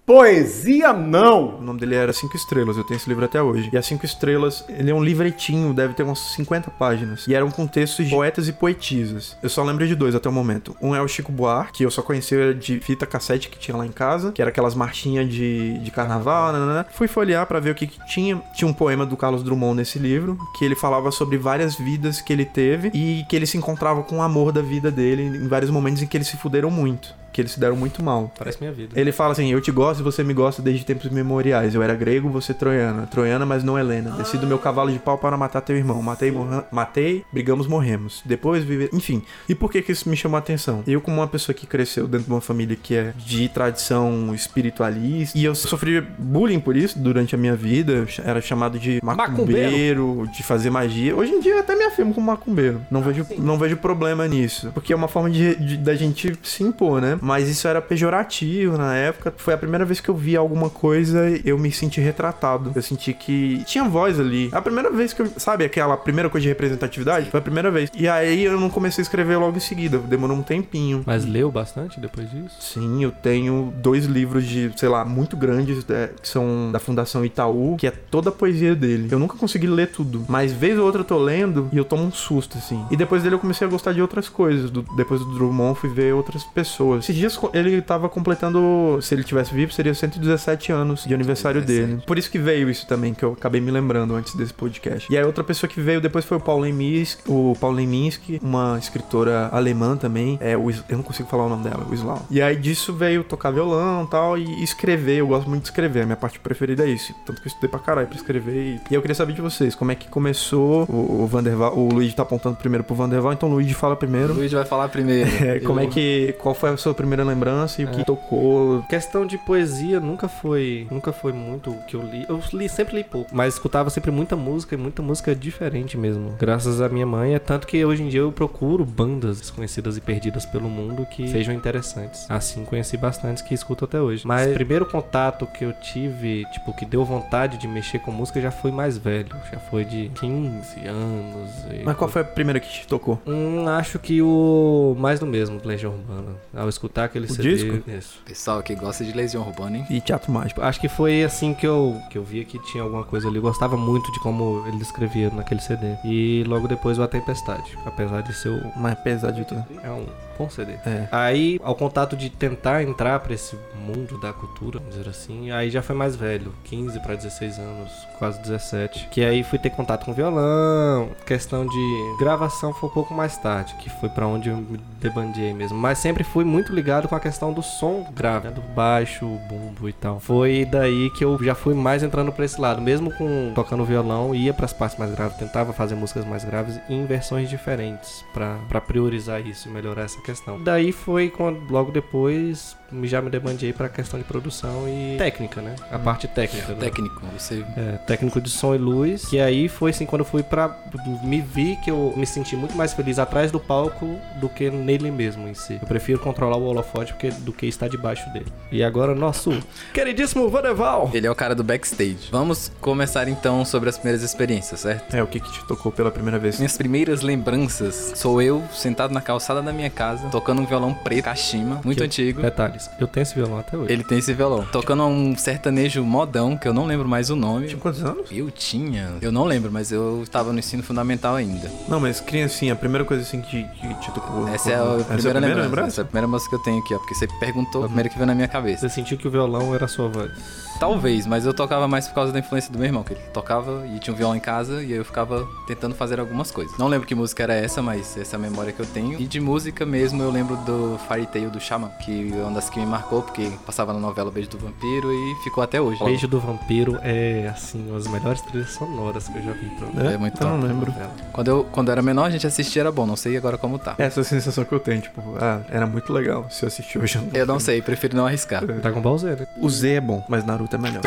Poesia 0.10 0.92
não! 0.92 1.60
O 1.60 1.62
nome 1.62 1.80
dele 1.80 1.94
era 1.94 2.12
Cinco 2.12 2.36
Estrelas, 2.36 2.76
eu 2.76 2.84
tenho 2.84 2.98
esse 2.98 3.08
livro 3.08 3.24
até 3.24 3.44
hoje. 3.44 3.70
E 3.72 3.78
as 3.78 3.86
Cinco 3.86 4.08
Estrelas, 4.08 4.66
ele 4.68 4.90
é 4.90 4.94
um 4.94 5.04
livretinho, 5.04 5.72
deve 5.72 5.94
ter 5.94 6.02
umas 6.02 6.18
50 6.18 6.72
páginas. 6.72 7.28
E 7.28 7.36
eram 7.36 7.52
com 7.52 7.68
textos 7.68 8.08
de 8.08 8.16
poetas 8.16 8.48
e 8.48 8.54
poetisas. 8.54 9.38
Eu 9.44 9.50
só 9.50 9.64
lembro 9.64 9.88
de 9.88 9.94
dois 9.94 10.16
até 10.16 10.28
o 10.28 10.32
momento. 10.32 10.76
Um 10.82 10.96
é 10.96 11.02
o 11.04 11.08
Chico 11.08 11.32
Buarque, 11.32 11.74
que 11.74 11.86
eu 11.86 11.92
só 11.92 12.02
conhecia 12.02 12.56
de 12.56 12.80
fita 12.80 13.06
cassete 13.06 13.50
que 13.50 13.60
tinha 13.60 13.78
lá 13.78 13.86
em 13.86 13.92
casa, 13.92 14.32
que 14.32 14.42
era 14.42 14.50
aquelas 14.50 14.74
marchinhas 14.74 15.32
de, 15.32 15.78
de 15.78 15.92
carnaval, 15.92 16.54
né? 16.54 16.86
Fui 16.90 17.08
folhear 17.08 17.46
pra 17.46 17.60
ver 17.60 17.70
o 17.70 17.76
que, 17.76 17.86
que 17.86 18.04
tinha. 18.08 18.42
Tinha 18.56 18.68
um 18.68 18.74
poema 18.74 19.06
do 19.06 19.16
Carlos 19.16 19.44
Drummond 19.44 19.78
nesse 19.78 20.00
livro, 20.00 20.40
que 20.58 20.66
ele 20.66 20.76
falava 20.76 21.12
sobre 21.12 21.38
várias 21.38 21.76
vidas 21.76 22.20
que 22.20 22.34
ele 22.34 22.46
teve 22.46 22.90
e 22.96 23.24
que 23.30 23.36
ele 23.36 23.46
se 23.46 23.60
encontrava 23.60 24.02
com 24.02 24.18
o 24.18 24.22
amor 24.24 24.52
da 24.52 24.64
vida 24.64 24.90
dele 24.90 25.22
em 25.22 25.48
vários 25.48 25.70
momentos 25.70 26.02
em 26.02 26.08
que 26.08 26.18
eles 26.18 26.28
se 26.28 26.36
fuderam 26.36 26.72
muito. 26.72 27.19
Que 27.32 27.42
eles 27.42 27.52
se 27.52 27.60
deram 27.60 27.76
muito 27.76 28.02
mal. 28.04 28.32
Parece 28.38 28.58
minha 28.60 28.72
vida. 28.72 29.00
Ele 29.00 29.12
fala 29.12 29.32
assim: 29.34 29.52
Eu 29.52 29.62
te 29.62 29.72
gosto 29.72 30.00
e 30.00 30.04
você 30.04 30.24
me 30.24 30.34
gosta 30.34 30.62
desde 30.62 30.86
tempos 30.86 31.10
memoriais. 31.10 31.76
Eu 31.76 31.82
era 31.84 31.94
grego, 31.96 32.30
você 32.30 32.54
troiana. 32.54 33.08
Troiana, 33.08 33.46
mas 33.46 33.64
não 33.64 33.78
Helena. 33.78 34.12
Desci 34.12 34.38
do 34.38 34.48
meu 34.48 34.58
cavalo 34.60 34.92
de 34.92 35.00
pau 35.00 35.18
para 35.18 35.38
matar 35.38 35.62
teu 35.62 35.76
irmão. 35.78 36.02
Matei, 36.02 36.34
matei 36.72 37.24
brigamos, 37.32 37.68
morremos. 37.68 38.22
Depois 38.26 38.64
viver. 38.64 38.90
Enfim. 38.94 39.22
E 39.48 39.56
por 39.56 39.72
que, 39.72 39.82
que 39.82 39.92
isso 39.92 40.10
me 40.10 40.16
chamou 40.18 40.36
a 40.36 40.40
atenção? 40.40 40.84
Eu, 40.88 41.02
como 41.02 41.18
uma 41.18 41.28
pessoa 41.28 41.54
que 41.56 41.66
cresceu 41.68 42.08
dentro 42.08 42.28
de 42.28 42.32
uma 42.34 42.42
família 42.42 42.76
que 42.82 42.96
é 42.96 43.14
de 43.18 43.48
tradição 43.50 44.34
espiritualista, 44.34 45.38
e 45.38 45.44
eu 45.46 45.56
sofri 45.56 46.02
bullying 46.18 46.60
por 46.60 46.76
isso 46.76 46.98
durante 47.00 47.36
a 47.36 47.38
minha 47.38 47.56
vida. 47.56 48.06
Era 48.24 48.42
chamado 48.42 48.78
de 48.80 49.00
macumbeiro, 49.04 50.28
de 50.36 50.44
fazer 50.44 50.70
magia. 50.70 51.16
Hoje 51.16 51.32
em 51.32 51.40
dia 51.40 51.54
eu 51.54 51.60
até 51.60 51.76
me 51.76 51.84
afirmo 51.84 52.14
como 52.14 52.28
macumbeiro. 52.28 52.82
Não 52.92 53.02
vejo, 53.02 53.26
não 53.38 53.58
vejo 53.58 53.78
problema 53.78 54.28
nisso. 54.28 54.72
Porque 54.74 54.94
é 54.94 54.96
uma 54.96 55.08
forma 55.08 55.30
de, 55.30 55.56
de- 55.56 55.78
da 55.78 55.96
gente 55.96 56.38
se 56.44 56.64
impor, 56.64 57.02
né? 57.02 57.19
Mas 57.22 57.48
isso 57.50 57.68
era 57.68 57.82
pejorativo 57.82 58.78
na 58.78 58.96
época. 58.96 59.34
Foi 59.38 59.54
a 59.54 59.58
primeira 59.58 59.86
vez 59.86 60.00
que 60.00 60.10
eu 60.10 60.16
vi 60.16 60.36
alguma 60.36 60.70
coisa 60.70 61.20
eu 61.46 61.58
me 61.58 61.72
senti 61.72 62.02
retratado. 62.02 62.72
Eu 62.76 62.82
senti 62.82 63.14
que 63.14 63.64
tinha 63.66 63.84
voz 63.84 64.20
ali. 64.20 64.50
A 64.52 64.62
primeira 64.62 64.90
vez 64.92 65.14
que 65.14 65.22
eu. 65.22 65.30
Sabe 65.38 65.64
aquela 65.64 65.96
primeira 65.98 66.30
coisa 66.30 66.44
de 66.44 66.50
representatividade? 66.50 67.30
Foi 67.30 67.40
a 67.40 67.44
primeira 67.44 67.72
vez. 67.72 67.90
E 67.96 68.08
aí 68.08 68.44
eu 68.44 68.60
não 68.60 68.70
comecei 68.70 69.02
a 69.02 69.04
escrever 69.04 69.38
logo 69.38 69.58
em 69.58 69.60
seguida. 69.60 69.98
Demorou 69.98 70.38
um 70.38 70.42
tempinho. 70.44 71.04
Mas 71.06 71.26
leu 71.26 71.52
bastante 71.52 72.00
depois 72.00 72.30
disso? 72.30 72.56
Sim, 72.60 73.04
eu 73.04 73.12
tenho 73.12 73.74
dois 73.78 74.06
livros 74.06 74.46
de, 74.46 74.72
sei 74.76 74.90
lá, 74.90 75.04
muito 75.06 75.36
grandes, 75.38 75.86
é, 75.90 76.10
que 76.22 76.28
são 76.28 76.70
da 76.72 76.80
Fundação 76.80 77.24
Itaú, 77.26 77.76
que 77.78 77.88
é 77.88 77.92
toda 77.92 78.30
a 78.30 78.32
poesia 78.32 78.76
dele. 78.76 79.08
Eu 79.12 79.20
nunca 79.20 79.38
consegui 79.38 79.68
ler 79.68 79.88
tudo, 79.92 80.26
mas 80.28 80.52
vez 80.52 80.78
ou 80.78 80.86
outra 80.86 81.02
eu 81.02 81.06
tô 81.06 81.18
lendo 81.18 81.70
e 81.72 81.78
eu 81.78 81.86
tomo 81.86 82.04
um 82.04 82.12
susto, 82.12 82.58
assim. 82.58 82.84
E 82.92 82.98
depois 82.98 83.24
dele 83.24 83.36
eu 83.36 83.40
comecei 83.40 83.66
a 83.66 83.70
gostar 83.70 83.94
de 83.94 84.02
outras 84.02 84.30
coisas. 84.30 84.70
Do- 84.70 84.86
depois 84.96 85.20
do 85.22 85.34
Drummond 85.34 85.80
fui 85.80 85.90
ver 85.90 86.14
outras 86.14 86.44
pessoas. 86.44 87.06
Esses 87.10 87.16
dias 87.20 87.40
ele 87.54 87.82
tava 87.82 88.08
completando, 88.08 89.00
se 89.02 89.16
ele 89.16 89.24
tivesse 89.24 89.52
vivo, 89.54 89.72
seria 89.74 89.94
117 89.96 90.72
anos 90.72 91.06
de 91.06 91.14
aniversário 91.14 91.60
117. 91.62 91.88
dele. 91.94 92.04
Por 92.06 92.18
isso 92.20 92.30
que 92.30 92.38
veio 92.38 92.70
isso 92.70 92.86
também, 92.86 93.14
que 93.16 93.24
eu 93.26 93.34
acabei 93.34 93.60
me 93.60 93.72
lembrando 93.72 94.14
antes 94.16 94.36
desse 94.36 94.54
podcast. 94.54 95.12
E 95.12 95.18
aí 95.18 95.24
outra 95.24 95.44
pessoa 95.44 95.68
que 95.68 95.82
veio 95.82 96.00
depois 96.00 96.24
foi 96.24 96.38
o 96.38 96.40
Paul 96.40 96.60
Leminski, 96.60 97.24
o 97.28 97.56
Paul 97.60 97.74
Leminski, 97.74 98.40
uma 98.44 98.78
escritora 98.78 99.50
alemã 99.52 99.98
também. 99.98 100.38
É, 100.40 100.56
o, 100.56 100.70
eu 100.70 100.98
não 100.98 101.02
consigo 101.02 101.28
falar 101.28 101.46
o 101.46 101.50
nome 101.50 101.64
dela, 101.64 101.84
o 101.90 101.94
Islau. 101.94 102.26
E 102.30 102.42
aí 102.42 102.56
disso 102.56 102.94
veio 102.94 103.24
tocar 103.24 103.50
violão 103.52 104.04
e 104.04 104.08
tal, 104.08 104.38
e 104.38 104.64
escrever. 104.64 105.18
Eu 105.18 105.28
gosto 105.28 105.50
muito 105.50 105.64
de 105.64 105.70
escrever, 105.70 106.04
a 106.04 106.06
minha 106.06 106.16
parte 106.18 106.40
preferida 106.40 106.86
é 106.86 106.90
isso. 106.90 107.12
Tanto 107.26 107.42
que 107.42 107.48
eu 107.48 107.50
estudei 107.50 107.70
pra 107.70 107.80
caralho 107.80 108.08
pra 108.08 108.18
escrever. 108.18 108.54
E, 108.54 108.82
e 108.92 108.94
eu 108.94 109.02
queria 109.02 109.16
saber 109.16 109.34
de 109.34 109.42
vocês, 109.42 109.74
como 109.74 109.92
é 109.92 109.96
que 109.96 110.08
começou 110.10 110.84
o, 110.88 111.24
o 111.24 111.28
Vanderval. 111.28 111.76
O 111.76 111.90
Luigi 111.92 112.16
tá 112.16 112.22
apontando 112.22 112.58
primeiro 112.58 112.84
pro 112.84 112.96
Vanderval, 112.96 113.34
então 113.34 113.50
o 113.50 113.54
Luigi 113.54 113.74
fala 113.74 113.96
O 113.96 113.98
primeiro. 113.98 114.34
Luigi 114.34 114.54
vai 114.56 114.66
falar 114.66 114.88
primeiro. 114.90 115.30
É, 115.40 115.60
como 115.62 115.80
é 115.80 115.86
Eu- 115.86 115.90
que. 115.90 116.36
Qual 116.40 116.54
foi 116.54 116.70
a 116.70 116.78
sua 116.78 116.94
primeira 117.00 117.24
lembrança 117.24 117.82
e 117.82 117.86
o 117.86 117.88
que 117.90 118.04
tocou? 118.04 118.84
Questão 118.90 119.26
de 119.26 119.38
poesia 119.38 120.00
nunca 120.00 120.28
foi, 120.28 120.88
nunca 120.92 121.12
foi 121.14 121.32
muito 121.34 121.72
o 121.72 121.82
que 121.86 121.96
eu 121.96 122.02
li. 122.02 122.26
Eu 122.28 122.40
li, 122.54 122.68
sempre 122.70 122.96
li 122.98 123.04
pouco, 123.04 123.30
mas 123.34 123.54
escutava 123.54 123.90
sempre 123.90 124.12
muita 124.12 124.36
música 124.36 124.76
e 124.76 124.78
muita 124.78 125.02
música 125.02 125.34
diferente 125.36 125.98
mesmo. 125.98 126.36
Graças 126.40 126.82
à 126.82 126.90
minha 126.90 127.06
mãe, 127.06 127.34
é 127.36 127.40
tanto 127.40 127.66
que 127.68 127.84
hoje 127.84 128.04
em 128.04 128.10
dia 128.10 128.20
eu 128.22 128.32
procuro 128.32 128.84
bandas 128.86 129.40
desconhecidas 129.40 129.98
e 129.98 130.02
perdidas 130.02 130.46
pelo 130.46 130.70
mundo 130.70 131.06
que 131.06 131.28
sejam 131.30 131.54
interessantes. 131.54 132.26
Assim 132.30 132.66
conheci 132.66 132.98
bastantes 132.98 133.42
que 133.42 133.54
escuto 133.54 133.86
até 133.86 134.02
hoje. 134.02 134.26
Mas 134.26 134.52
o 134.52 134.54
primeiro 134.54 134.86
contato 134.86 135.46
que 135.48 135.64
eu 135.66 135.74
tive, 135.74 136.46
tipo, 136.52 136.74
que 136.74 136.86
deu 136.86 137.04
vontade 137.06 137.58
de 137.58 137.68
mexer 137.68 138.00
com 138.00 138.12
música 138.12 138.42
já 138.42 138.52
foi 138.52 138.72
mais 138.72 138.98
velho, 138.98 139.30
já 139.52 139.60
foi 139.60 139.86
de 139.86 140.10
15 140.16 140.86
anos. 140.88 141.50
e- 141.72 141.84
Mas 141.84 141.96
qual 141.96 142.10
foi 142.10 142.22
a 142.22 142.26
primeira 142.26 142.60
que 142.60 142.68
te 142.70 142.88
tocou? 142.88 143.20
Hum, 143.26 143.68
acho 143.68 143.98
que 144.00 144.22
o 144.22 144.96
mais 145.00 145.20
do 145.20 145.26
mesmo, 145.26 145.60
Legião 145.64 145.94
Urbana. 145.94 146.36
Ao 146.56 146.68
escutar 146.68 146.89
aquele 146.96 147.26
O 147.26 147.30
CD. 147.34 147.56
disco? 147.56 147.90
Isso. 147.90 148.22
Pessoal 148.26 148.62
que 148.62 148.76
gosta 148.76 149.04
de 149.04 149.12
Legião 149.12 149.44
Urbana, 149.48 149.78
hein? 149.78 149.86
E 149.90 150.02
teatro 150.02 150.32
mágico. 150.32 150.62
Acho 150.62 150.80
que 150.80 150.88
foi 150.90 151.24
assim 151.24 151.54
que 151.54 151.66
eu, 151.68 152.00
que 152.10 152.18
eu 152.18 152.24
via 152.24 152.44
que 152.44 152.60
tinha 152.60 152.84
alguma 152.84 153.04
coisa 153.04 153.28
ali. 153.28 153.38
Eu 153.38 153.42
gostava 153.42 153.76
muito 153.78 154.12
de 154.12 154.20
como 154.20 154.64
ele 154.68 154.82
escrevia 154.82 155.30
naquele 155.30 155.62
CD. 155.62 155.96
E 156.04 156.44
logo 156.48 156.68
depois 156.68 156.98
o 156.98 157.04
A 157.04 157.08
Tempestade. 157.08 157.78
Apesar 157.86 158.22
de 158.22 158.34
ser 158.34 158.50
o. 158.50 158.72
Mas 158.76 158.94
apesar 158.94 159.32
de 159.32 159.46
tudo. 159.46 159.64
É 159.84 159.90
um 159.90 160.06
bom 160.38 160.50
CD. 160.50 160.74
É. 160.86 161.08
Aí, 161.12 161.60
ao 161.64 161.76
contato 161.76 162.16
de 162.16 162.30
tentar 162.30 162.84
entrar 162.84 163.20
pra 163.20 163.34
esse 163.34 163.58
mundo 163.86 164.18
da 164.20 164.32
cultura, 164.32 164.80
vamos 164.80 164.96
dizer 164.96 165.10
assim, 165.10 165.52
aí 165.52 165.70
já 165.70 165.82
foi 165.82 165.96
mais 165.96 166.16
velho, 166.16 166.54
15 166.66 167.00
pra 167.00 167.16
16 167.16 167.58
anos, 167.60 167.92
quase 168.18 168.40
17. 168.42 169.08
Que 169.10 169.24
aí 169.24 169.44
fui 169.44 169.58
ter 169.58 169.70
contato 169.72 170.06
com 170.06 170.14
violão, 170.14 171.10
questão 171.26 171.66
de 171.66 172.16
gravação 172.20 172.74
foi 172.74 172.90
um 172.90 172.92
pouco 172.92 173.14
mais 173.14 173.38
tarde, 173.38 173.74
que 173.80 173.90
foi 173.90 174.10
pra 174.10 174.28
onde 174.28 174.50
eu 174.50 174.58
me 174.58 174.80
debandiei 175.02 175.54
mesmo. 175.54 175.78
Mas 175.78 175.98
sempre 175.98 176.24
fui 176.24 176.44
muito 176.46 176.74
ligado 176.80 177.10
com 177.10 177.16
a 177.16 177.20
questão 177.20 177.52
do 177.52 177.62
som 177.62 178.08
grave, 178.14 178.48
né? 178.48 178.54
do 178.54 178.62
baixo, 178.62 179.26
bumbo 179.50 179.90
e 179.90 179.94
tal. 179.94 180.20
Foi 180.20 180.66
daí 180.66 181.10
que 181.12 181.26
eu 181.26 181.38
já 181.44 181.54
fui 181.54 181.74
mais 181.74 182.04
entrando 182.04 182.32
pra 182.32 182.46
esse 182.46 182.60
lado. 182.60 182.82
Mesmo 182.82 183.12
com 183.12 183.52
tocando 183.54 183.84
violão, 183.84 184.34
ia 184.34 184.54
pras 184.54 184.72
partes 184.72 184.98
mais 184.98 185.12
graves, 185.12 185.38
tentava 185.38 185.74
fazer 185.74 185.96
músicas 185.96 186.24
mais 186.26 186.46
graves 186.46 186.80
em 186.90 187.06
versões 187.06 187.50
diferentes 187.50 188.24
pra 188.34 188.80
priorizar 188.80 189.46
isso 189.46 189.68
e 189.68 189.72
melhorar 189.72 190.04
essa 190.04 190.22
questão. 190.22 190.64
Daí 190.64 190.94
foi 190.94 191.30
quando, 191.30 191.70
logo 191.70 191.92
depois, 191.92 192.78
já 193.04 193.22
me 193.22 193.30
demandei 193.30 193.72
pra 193.74 193.88
questão 193.90 194.20
de 194.20 194.26
produção 194.26 194.88
e 194.88 195.18
técnica, 195.18 195.62
né? 195.62 195.76
A 195.92 196.00
parte 196.00 196.28
técnica. 196.28 196.74
do- 196.74 196.80
Técnico, 196.80 197.22
você. 197.38 197.64
é, 197.78 197.98
técnico 198.06 198.40
de 198.42 198.50
som 198.50 198.74
e 198.76 198.78
luz. 198.78 199.26
Que 199.28 199.40
aí 199.40 199.68
foi 199.68 199.92
assim, 199.92 200.06
quando 200.06 200.22
eu 200.22 200.26
fui 200.26 200.44
pra. 200.44 200.76
Me 201.24 201.42
vi 201.42 201.78
que 201.84 201.92
eu 201.92 202.14
me 202.16 202.26
senti 202.26 202.56
muito 202.56 202.76
mais 202.76 202.94
feliz 202.94 203.20
atrás 203.20 203.52
do 203.52 203.60
palco 203.60 204.18
do 204.40 204.48
que 204.50 204.70
nele 204.70 205.12
mesmo 205.12 205.48
em 205.48 205.54
si. 205.54 205.78
Eu 205.82 205.88
prefiro 205.88 206.20
controlar 206.20 206.58
o 206.58 206.64
holofote 206.66 207.14
porque, 207.14 207.30
do 207.32 207.52
que 207.54 207.66
estar 207.66 207.88
debaixo 207.88 208.30
dele. 208.32 208.48
E 208.72 208.84
agora, 208.84 209.14
nosso 209.16 209.52
queridíssimo 209.94 210.50
Vaneval! 210.50 211.10
Ele 211.14 211.28
é 211.28 211.32
o 211.32 211.36
cara 211.36 211.54
do 211.56 211.64
backstage. 211.64 212.30
Vamos 212.32 212.72
começar 212.82 213.28
então 213.28 213.64
sobre 213.66 213.90
as 213.90 213.98
primeiras 213.98 214.24
experiências, 214.24 214.80
certo? 214.82 215.14
É, 215.16 215.22
o 215.24 215.28
que 215.28 215.40
que 215.40 215.52
te 215.52 215.66
tocou 215.68 215.92
pela 215.92 216.12
primeira 216.12 216.38
vez? 216.40 216.58
Minhas 216.58 216.78
primeiras 216.78 217.22
lembranças 217.22 218.14
sou 218.16 218.42
eu 218.42 218.64
sentado 218.74 219.14
na 219.14 219.22
calçada 219.22 219.62
da 219.62 219.72
minha 219.74 219.90
casa, 219.90 220.28
tocando 220.30 220.62
um 220.62 220.66
violão 220.66 220.94
preto, 220.94 221.26
Kashima, 221.26 221.82
muito 221.84 221.98
Que- 222.00 222.04
antigo. 222.06 222.42
Detalhes, 222.80 222.90
eu 223.00 223.08
tenho 223.08 223.22
esse 223.24 223.36
violão 223.36 223.60
até 223.60 223.78
hoje. 223.78 223.92
Ele 223.92 224.04
tem 224.04 224.18
esse 224.18 224.34
violão. 224.34 224.66
Tocando 224.72 225.04
um 225.04 225.36
sertanejo 225.36 226.04
modão, 226.04 226.58
que 226.58 226.68
eu 226.68 226.74
não 226.74 226.86
lembro 226.86 227.08
mais 227.08 227.30
o 227.30 227.36
nome. 227.36 227.68
Tinha 227.68 227.80
quantos 227.80 228.04
anos? 228.04 228.28
Eu 228.32 228.50
tinha. 228.50 229.14
Eu 229.22 229.32
não 229.32 229.44
lembro, 229.44 229.72
mas 229.72 229.92
eu 229.92 230.24
estava 230.24 230.54
no 230.54 230.60
ensino 230.60 230.82
fundamental 230.84 231.36
ainda. 231.36 231.70
Não, 231.88 232.00
mas 232.00 232.20
criancinha, 232.20 232.74
a 232.74 232.76
primeira 232.76 233.04
coisa 233.04 233.24
assim 233.24 233.42
que, 233.42 233.64
que 233.64 233.94
te 233.96 234.12
tocou. 234.12 234.48
Essa 234.48 234.72
é 234.72 234.76
a 234.76 234.98
Essa 235.00 235.30
primeira, 235.30 235.40
lembrança. 235.40 235.88
Essa 235.88 236.02
é 236.02 236.04
a 236.04 236.06
primeira 236.06 236.28
música 236.28 236.50
que 236.50 236.56
eu 236.56 236.64
tenho 236.64 236.80
aqui, 236.80 236.94
ó. 236.94 237.00
Porque 237.00 237.16
você 237.16 237.28
perguntou 237.40 237.84
a 237.84 237.88
primeira 237.88 238.10
que 238.10 238.16
veio 238.16 238.28
na 238.28 238.36
minha 238.36 238.48
cabeça. 238.48 238.88
Você 238.88 238.96
sentiu 238.96 239.18
que 239.18 239.28
o 239.28 239.32
violão 239.32 239.74
era 239.74 239.86
a 239.86 239.88
sua 239.88 240.08
voz. 240.08 240.32
Talvez, 240.80 241.26
mas 241.26 241.46
eu 241.46 241.54
tocava 241.54 241.90
mais 241.90 242.08
por 242.08 242.16
causa 242.16 242.32
da 242.32 242.40
influência 242.40 242.72
do 242.72 242.80
meu 242.80 242.88
irmão, 242.88 243.04
que 243.04 243.12
ele 243.12 243.20
tocava 243.34 243.86
e 243.86 244.00
tinha 244.00 244.14
um 244.14 244.18
violão 244.18 244.36
em 244.36 244.40
casa 244.40 244.82
e 244.82 244.94
aí 244.94 244.98
eu 244.98 245.04
ficava 245.04 245.46
tentando 245.68 245.94
fazer 245.94 246.22
algumas 246.22 246.52
coisas. 246.52 246.78
Não 246.78 246.88
lembro 246.88 247.06
que 247.06 247.14
música 247.14 247.44
era 247.44 247.54
essa, 247.54 247.82
mas 247.82 248.16
essa 248.18 248.36
é 248.36 248.38
a 248.38 248.40
memória 248.40 248.72
que 248.72 248.80
eu 248.80 248.86
tenho. 248.86 249.20
E 249.20 249.28
de 249.28 249.42
música 249.42 249.86
mesmo 249.86 250.24
eu 250.24 250.32
lembro 250.32 250.56
do 250.58 250.98
Fairy 251.06 251.28
Tail 251.28 251.50
do 251.50 251.60
Shaman, 251.60 251.90
que 252.06 252.32
é 252.32 252.44
uma 252.44 252.52
das 252.52 252.69
que 252.70 252.80
me 252.80 252.86
marcou, 252.86 253.22
porque 253.22 253.52
passava 253.66 253.94
na 253.94 254.00
novela 254.00 254.32
Beijo 254.32 254.50
do 254.50 254.58
Vampiro 254.58 255.12
e 255.12 255.36
ficou 255.44 255.64
até 255.64 255.82
hoje. 255.82 256.04
Beijo 256.04 256.28
do 256.28 256.40
Vampiro 256.40 256.98
é, 257.02 257.48
assim, 257.54 257.88
uma 257.90 257.98
das 258.00 258.08
melhores 258.08 258.42
trilhas 258.42 258.72
sonoras 258.72 259.28
que 259.28 259.38
eu 259.38 259.44
já 259.44 259.52
vi. 259.52 259.70
Pra 259.70 260.12
É 260.12 260.18
muito 260.18 260.42
eu 260.42 260.48
não 260.50 260.60
top. 260.60 260.68
lembro. 260.68 260.94
Quando 261.34 261.48
eu, 261.48 261.64
quando 261.72 261.88
eu 261.90 261.92
era 261.94 262.02
menor, 262.02 262.26
a 262.26 262.30
gente 262.30 262.46
assistia, 262.48 262.82
era 262.82 262.92
bom, 262.92 263.06
não 263.06 263.16
sei 263.16 263.38
agora 263.38 263.58
como 263.58 263.78
tá. 263.80 263.96
Essa 263.98 264.20
é 264.20 264.22
a 264.22 264.24
sensação 264.24 264.64
que 264.64 264.72
eu 264.74 264.80
tenho, 264.80 265.02
tipo, 265.02 265.22
ah, 265.40 265.62
era 265.70 265.86
muito 265.88 266.12
legal. 266.14 266.48
Se 266.50 266.64
eu 266.64 266.68
assistir 266.68 266.98
hoje, 267.00 267.18
eu 267.18 267.22
não 267.24 267.30
Eu 267.34 267.46
não 267.46 267.60
sei, 267.60 267.82
prefiro 267.82 268.16
não 268.16 268.26
arriscar. 268.26 268.66
Dragon 268.66 269.02
Ball 269.02 269.18
Z, 269.18 269.36
né? 269.36 269.48
O 269.58 269.70
Z 269.70 269.90
é 269.94 270.02
bom, 270.02 270.24
mas 270.30 270.46
Naruto 270.46 270.76
é 270.76 270.80
melhor. 270.80 271.02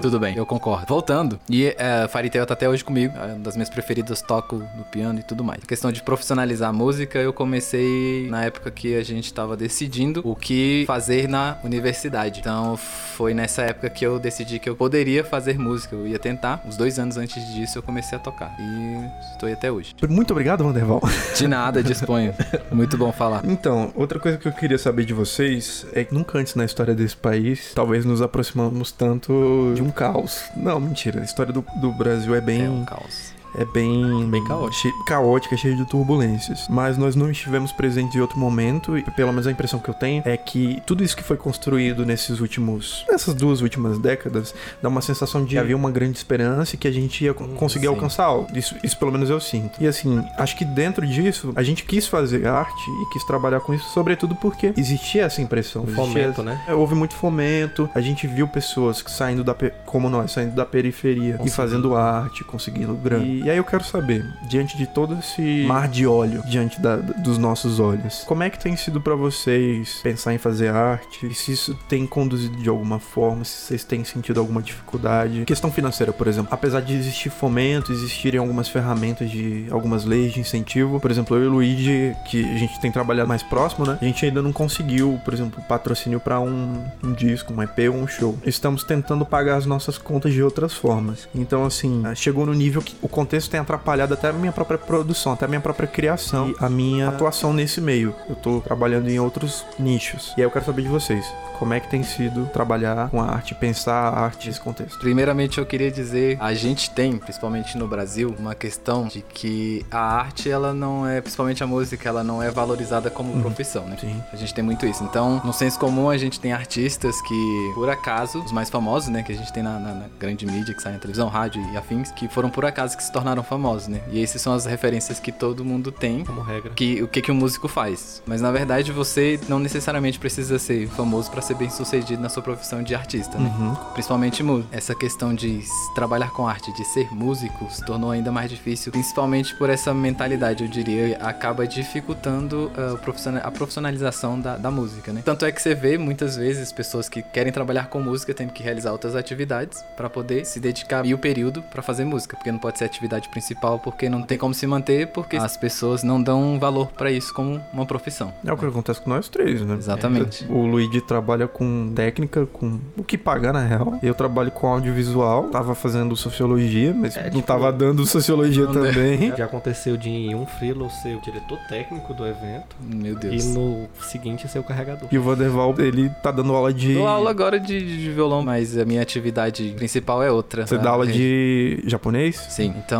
Tudo 0.00 0.18
bem, 0.20 0.36
eu 0.36 0.46
concordo. 0.46 0.86
Voltando, 0.88 1.38
e 1.48 1.74
é, 1.78 2.06
Fairy 2.08 2.30
Tail 2.30 2.46
tá 2.46 2.54
até 2.54 2.68
hoje 2.68 2.84
comigo, 2.84 3.14
é 3.18 3.26
uma 3.32 3.38
das 3.40 3.56
minhas 3.56 3.70
preferidas, 3.70 4.22
toco 4.22 4.56
no 4.76 4.84
piano 4.84 5.18
e 5.18 5.22
tudo 5.22 5.42
mais. 5.44 5.60
A 5.62 5.66
questão 5.66 5.90
de 5.90 6.02
profissionalizar 6.02 6.70
a 6.70 6.72
música, 6.72 7.18
eu 7.18 7.32
comecei 7.32 8.28
na 8.30 8.44
época 8.44 8.70
que 8.70 8.94
a 8.96 9.02
gente 9.04 9.32
tava 9.32 9.56
decidindo 9.56 10.20
o 10.24 10.34
que 10.34 10.83
fazer 10.86 11.28
na 11.28 11.58
universidade. 11.62 12.40
Então 12.40 12.76
foi 12.76 13.34
nessa 13.34 13.62
época 13.62 13.90
que 13.90 14.04
eu 14.04 14.18
decidi 14.18 14.58
que 14.58 14.68
eu 14.68 14.76
poderia 14.76 15.24
fazer 15.24 15.58
música, 15.58 15.94
eu 15.94 16.06
ia 16.06 16.18
tentar. 16.18 16.62
Uns 16.66 16.76
dois 16.76 16.98
anos 16.98 17.16
antes 17.16 17.44
disso 17.52 17.78
eu 17.78 17.82
comecei 17.82 18.16
a 18.16 18.20
tocar 18.20 18.54
e 18.58 19.32
estou 19.32 19.46
aí 19.46 19.52
até 19.52 19.70
hoje. 19.70 19.94
Muito 20.08 20.32
obrigado, 20.32 20.64
Vanderval. 20.64 21.02
De 21.36 21.46
nada, 21.46 21.82
disponho. 21.82 22.34
Muito 22.70 22.96
bom 22.96 23.12
falar. 23.12 23.42
Então, 23.44 23.92
outra 23.94 24.18
coisa 24.18 24.38
que 24.38 24.46
eu 24.46 24.52
queria 24.52 24.78
saber 24.78 25.04
de 25.04 25.12
vocês 25.12 25.86
é 25.92 26.04
que 26.04 26.14
nunca 26.14 26.38
antes 26.38 26.54
na 26.54 26.64
história 26.64 26.94
desse 26.94 27.16
país, 27.16 27.72
talvez 27.74 28.04
nos 28.04 28.22
aproximamos 28.22 28.92
tanto 28.92 29.72
de 29.74 29.82
um 29.82 29.90
caos. 29.90 30.44
Não, 30.56 30.80
mentira. 30.80 31.20
A 31.20 31.24
história 31.24 31.52
do, 31.52 31.64
do 31.80 31.92
Brasil 31.92 32.34
é 32.34 32.40
bem. 32.40 32.64
É 32.64 32.70
um 32.70 32.84
caos. 32.84 33.33
É 33.56 33.64
bem, 33.64 34.28
Bem 34.28 34.42
caótica. 34.44 34.94
caótica, 35.06 35.56
cheia 35.56 35.76
de 35.76 35.84
turbulências. 35.84 36.66
Mas 36.68 36.96
nós 36.98 37.14
não 37.16 37.30
estivemos 37.30 37.72
presentes 37.72 38.14
em 38.16 38.20
outro 38.20 38.38
momento, 38.38 38.96
e 38.98 39.02
pelo 39.02 39.30
menos 39.30 39.46
a 39.46 39.50
impressão 39.50 39.78
que 39.78 39.88
eu 39.88 39.94
tenho 39.94 40.22
é 40.24 40.36
que 40.36 40.82
tudo 40.86 41.02
isso 41.04 41.16
que 41.16 41.22
foi 41.22 41.36
construído 41.36 42.04
nesses 42.06 42.40
últimos, 42.40 43.04
nessas 43.08 43.34
duas 43.34 43.60
últimas 43.60 43.98
décadas, 43.98 44.54
dá 44.82 44.88
uma 44.88 45.00
sensação 45.00 45.44
de 45.44 45.58
havia 45.58 45.76
uma 45.76 45.90
grande 45.90 46.16
esperança 46.16 46.74
e 46.74 46.78
que 46.78 46.88
a 46.88 46.92
gente 46.92 47.24
ia 47.24 47.34
co- 47.34 47.46
conseguir 47.48 47.86
sim. 47.86 47.92
alcançar 47.92 48.24
algo. 48.24 48.46
Isso, 48.56 48.74
isso 48.82 48.96
pelo 48.98 49.12
menos 49.12 49.30
eu 49.30 49.40
sinto. 49.40 49.80
E 49.82 49.86
assim, 49.86 50.22
acho 50.38 50.56
que 50.56 50.64
dentro 50.64 51.06
disso, 51.06 51.52
a 51.54 51.62
gente 51.62 51.84
quis 51.84 52.06
fazer 52.06 52.46
arte 52.46 52.90
e 52.90 53.12
quis 53.12 53.24
trabalhar 53.24 53.60
com 53.60 53.72
isso, 53.74 53.88
sobretudo 53.90 54.34
porque 54.36 54.72
existia 54.76 55.22
essa 55.24 55.40
impressão. 55.42 55.82
Um 55.84 55.88
fomento, 55.94 56.40
essa- 56.40 56.42
né? 56.42 56.60
é, 56.66 56.74
houve 56.74 56.94
muito 56.94 57.14
fomento, 57.14 57.88
a 57.94 58.00
gente 58.00 58.26
viu 58.26 58.46
pessoas 58.48 59.02
que 59.02 59.10
saindo 59.10 59.42
da, 59.44 59.54
pe- 59.54 59.72
como 59.86 60.08
nós, 60.08 60.32
saindo 60.32 60.54
da 60.54 60.64
periferia 60.64 61.38
e 61.44 61.50
fazendo 61.50 61.94
arte, 61.96 62.44
conseguindo 62.44 62.94
grana. 62.94 63.24
E 63.24 63.43
aí 63.50 63.56
eu 63.56 63.64
quero 63.64 63.84
saber, 63.84 64.24
diante 64.48 64.76
de 64.76 64.86
todo 64.86 65.14
esse 65.18 65.64
mar 65.66 65.88
de 65.88 66.06
óleo 66.06 66.42
diante 66.46 66.80
da- 66.80 66.96
dos 66.96 67.38
nossos 67.38 67.78
olhos, 67.80 68.24
como 68.26 68.42
é 68.42 68.50
que 68.50 68.58
tem 68.58 68.76
sido 68.76 69.00
pra 69.00 69.14
vocês 69.14 70.00
pensar 70.02 70.34
em 70.34 70.38
fazer 70.38 70.68
arte? 70.68 71.26
E 71.26 71.34
se 71.34 71.52
isso 71.52 71.74
tem 71.88 72.06
conduzido 72.06 72.56
de 72.56 72.68
alguma 72.68 72.98
forma, 72.98 73.44
se 73.44 73.52
vocês 73.66 73.84
têm 73.84 74.04
sentido 74.04 74.40
alguma 74.40 74.62
dificuldade? 74.62 75.44
Questão 75.44 75.70
financeira, 75.70 76.12
por 76.12 76.26
exemplo. 76.26 76.48
Apesar 76.52 76.80
de 76.80 76.94
existir 76.94 77.30
fomento, 77.30 77.92
existirem 77.92 78.38
algumas 78.40 78.68
ferramentas 78.68 79.30
de 79.30 79.66
algumas 79.70 80.04
leis 80.04 80.32
de 80.32 80.40
incentivo, 80.40 81.00
por 81.00 81.10
exemplo, 81.10 81.36
eu 81.36 81.44
e 81.44 81.46
o 81.46 81.50
Luigi, 81.50 82.14
que 82.30 82.44
a 82.44 82.56
gente 82.58 82.80
tem 82.80 82.90
trabalhado 82.90 83.28
mais 83.28 83.42
próximo, 83.42 83.86
né? 83.86 83.98
A 84.00 84.04
gente 84.04 84.24
ainda 84.24 84.42
não 84.42 84.52
conseguiu, 84.52 85.20
por 85.24 85.34
exemplo, 85.34 85.62
patrocínio 85.68 86.20
pra 86.20 86.40
um, 86.40 86.84
um 87.02 87.12
disco, 87.12 87.52
um 87.52 87.62
EP 87.62 87.88
ou 87.90 87.96
um 87.96 88.06
show. 88.06 88.38
Estamos 88.44 88.84
tentando 88.84 89.24
pagar 89.26 89.56
as 89.56 89.66
nossas 89.66 89.98
contas 89.98 90.32
de 90.32 90.42
outras 90.42 90.72
formas. 90.74 91.28
Então, 91.34 91.64
assim, 91.64 92.02
chegou 92.14 92.46
no 92.46 92.54
nível 92.54 92.80
que 92.82 92.94
o 93.02 93.08
contexto 93.08 93.33
tem 93.48 93.60
atrapalhado 93.60 94.14
até 94.14 94.28
a 94.28 94.32
minha 94.32 94.52
própria 94.52 94.78
produção, 94.78 95.32
até 95.32 95.44
a 95.44 95.48
minha 95.48 95.60
própria 95.60 95.86
criação 95.88 96.50
e 96.50 96.54
a 96.64 96.68
minha 96.68 97.08
atuação 97.08 97.52
nesse 97.52 97.80
meio. 97.80 98.14
Eu 98.28 98.36
tô 98.36 98.60
trabalhando 98.60 99.08
em 99.08 99.18
outros 99.18 99.64
nichos. 99.78 100.32
E 100.36 100.40
aí 100.40 100.46
eu 100.46 100.50
quero 100.50 100.64
saber 100.64 100.82
de 100.82 100.88
vocês. 100.88 101.24
Como 101.58 101.72
é 101.72 101.78
que 101.80 101.88
tem 101.88 102.02
sido 102.02 102.46
trabalhar 102.46 103.08
com 103.10 103.20
a 103.20 103.26
arte, 103.30 103.54
pensar 103.54 104.08
a 104.08 104.20
arte 104.24 104.48
nesse 104.48 104.60
contexto? 104.60 104.98
Primeiramente 104.98 105.58
eu 105.58 105.64
queria 105.66 105.90
dizer, 105.90 106.36
a 106.40 106.52
gente 106.52 106.90
tem, 106.90 107.16
principalmente 107.16 107.78
no 107.78 107.86
Brasil, 107.86 108.34
uma 108.38 108.54
questão 108.56 109.06
de 109.06 109.22
que 109.22 109.84
a 109.90 109.98
arte, 110.00 110.50
ela 110.50 110.74
não 110.74 111.06
é, 111.06 111.20
principalmente 111.20 111.62
a 111.62 111.66
música, 111.66 112.08
ela 112.08 112.24
não 112.24 112.42
é 112.42 112.50
valorizada 112.50 113.08
como 113.10 113.40
profissão, 113.40 113.86
né? 113.86 113.96
Sim. 114.00 114.20
A 114.32 114.36
gente 114.36 114.52
tem 114.52 114.64
muito 114.64 114.84
isso. 114.84 115.04
Então, 115.04 115.40
no 115.44 115.52
senso 115.52 115.78
comum, 115.78 116.10
a 116.10 116.16
gente 116.18 116.40
tem 116.40 116.52
artistas 116.52 117.20
que, 117.22 117.70
por 117.74 117.88
acaso, 117.88 118.40
os 118.42 118.50
mais 118.52 118.68
famosos, 118.68 119.08
né? 119.08 119.22
Que 119.22 119.32
a 119.32 119.36
gente 119.36 119.52
tem 119.52 119.62
na, 119.62 119.78
na- 119.78 119.94
na 119.94 120.06
grande 120.18 120.44
mídia, 120.46 120.74
que 120.74 120.82
saem 120.82 120.94
na 120.96 121.00
televisão, 121.00 121.28
rádio 121.28 121.62
e 121.72 121.76
afins, 121.76 122.10
que 122.10 122.26
foram 122.28 122.50
por 122.50 122.64
acaso 122.64 122.96
que 122.96 123.02
se 123.02 123.12
tornaram 123.14 123.42
famosos, 123.44 123.86
né? 123.88 124.00
E 124.10 124.22
essas 124.22 124.42
são 124.42 124.52
as 124.52 124.66
referências 124.66 125.20
que 125.20 125.30
todo 125.30 125.64
mundo 125.64 125.90
tem 125.92 126.24
Como 126.24 126.42
regra. 126.42 126.72
que, 126.74 127.00
o 127.02 127.06
que, 127.08 127.22
que 127.22 127.30
um 127.30 127.34
músico 127.34 127.68
faz. 127.68 128.22
Mas 128.26 128.40
na 128.42 128.50
verdade 128.50 128.90
você 128.92 129.38
não 129.48 129.58
necessariamente 129.60 130.18
precisa 130.18 130.58
ser 130.58 130.88
famoso 130.88 131.30
pra 131.30 131.40
ser 131.40 131.54
bem 131.54 131.70
sucedido 131.70 132.20
na 132.20 132.28
sua 132.28 132.42
profissão 132.42 132.82
de 132.82 132.94
artista, 132.94 133.38
né? 133.38 133.48
Uhum. 133.58 133.74
Principalmente 133.92 134.42
músico. 134.42 134.68
Essa 134.74 134.94
questão 134.94 135.32
de 135.34 135.62
trabalhar 135.94 136.30
com 136.32 136.46
arte, 136.48 136.72
de 136.74 136.84
ser 136.84 137.08
músico, 137.14 137.68
se 137.70 137.84
tornou 137.84 138.10
ainda 138.10 138.32
mais 138.32 138.50
difícil, 138.50 138.90
principalmente 138.90 139.54
por 139.54 139.70
essa 139.70 139.94
mentalidade, 139.94 140.64
eu 140.64 140.68
diria, 140.68 141.16
acaba 141.18 141.64
dificultando 141.66 142.70
profissional- 143.02 143.42
a 143.46 143.50
profissionalização 143.50 144.40
da, 144.40 144.56
da 144.56 144.70
música, 144.70 145.12
né? 145.12 145.22
Tanto 145.24 145.44
é 145.46 145.52
que 145.52 145.62
você 145.62 145.74
vê 145.74 145.96
muitas 145.96 146.36
vezes 146.36 146.72
pessoas 146.72 147.08
que 147.08 147.22
querem 147.22 147.52
trabalhar 147.52 147.86
com 147.88 148.00
música 148.00 148.34
tendo 148.34 148.52
que 148.52 148.62
realizar 148.62 148.90
outras 148.92 149.14
atividades 149.14 149.84
pra 149.96 150.10
poder 150.10 150.44
se 150.44 150.58
dedicar 150.58 151.06
e 151.06 151.14
o 151.14 151.18
período 151.18 151.62
pra 151.62 151.82
fazer 151.82 152.04
música, 152.04 152.36
porque 152.36 152.50
não 152.50 152.58
pode 152.58 152.78
ser 152.78 152.84
a 152.84 152.88
atividade 153.04 153.28
principal, 153.28 153.78
porque 153.78 154.08
não 154.08 154.22
tem 154.22 154.38
como 154.38 154.54
se 154.54 154.66
manter, 154.66 155.08
porque 155.08 155.36
as 155.36 155.56
pessoas 155.56 156.02
não 156.02 156.22
dão 156.22 156.58
valor 156.58 156.88
pra 156.92 157.10
isso 157.10 157.32
como 157.34 157.60
uma 157.72 157.86
profissão. 157.86 158.32
É 158.44 158.52
o 158.52 158.56
que 158.56 158.64
acontece 158.64 159.00
com 159.00 159.10
nós 159.10 159.28
três, 159.28 159.60
né? 159.62 159.74
Exatamente. 159.74 160.46
O 160.48 160.66
Luigi 160.66 161.00
trabalha 161.00 161.46
com 161.46 161.92
técnica, 161.94 162.46
com 162.46 162.80
o 162.96 163.04
que 163.04 163.18
pagar 163.18 163.52
na 163.52 163.60
real. 163.60 163.98
Eu 164.02 164.14
trabalho 164.14 164.50
com 164.50 164.66
audiovisual, 164.66 165.44
tava 165.50 165.74
fazendo 165.74 166.16
sociologia, 166.16 166.94
mas 166.94 167.16
É, 167.16 167.24
não 167.24 167.30
tipo, 167.30 167.42
tava 167.42 167.72
dando 167.72 168.06
sociologia 168.06 168.64
não 168.64 168.72
também. 168.72 169.34
Já 169.36 169.44
aconteceu 169.44 169.96
de 169.96 170.34
um 170.34 170.46
freelo 170.46 170.88
ser 170.90 171.16
o 171.16 171.20
diretor 171.20 171.58
técnico 171.68 172.14
do 172.14 172.26
evento 172.26 172.76
Meu 172.80 173.14
Deus. 173.16 173.44
e 173.44 173.48
no 173.48 173.86
seguinte 174.00 174.48
ser 174.48 174.58
o 174.58 174.64
carregador. 174.64 175.08
E 175.10 175.18
o 175.18 175.22
Vanderval, 175.22 175.74
ele 175.78 176.08
tá 176.22 176.30
dando 176.30 176.52
aula 176.54 176.72
de. 176.72 176.94
Dou 176.94 177.06
aula 177.06 177.30
agora 177.30 177.60
de, 177.60 177.98
de 177.98 178.10
violão, 178.10 178.42
mas 178.42 178.78
a 178.78 178.84
minha 178.84 179.02
atividade 179.02 179.74
principal 179.76 180.22
é 180.22 180.30
outra. 180.30 180.66
Você 180.66 180.78
dá 180.78 180.90
aula 180.90 181.08
é. 181.08 181.12
de 181.12 181.82
japonês? 181.86 182.36
Sim, 182.48 182.74
Então, 182.76 182.93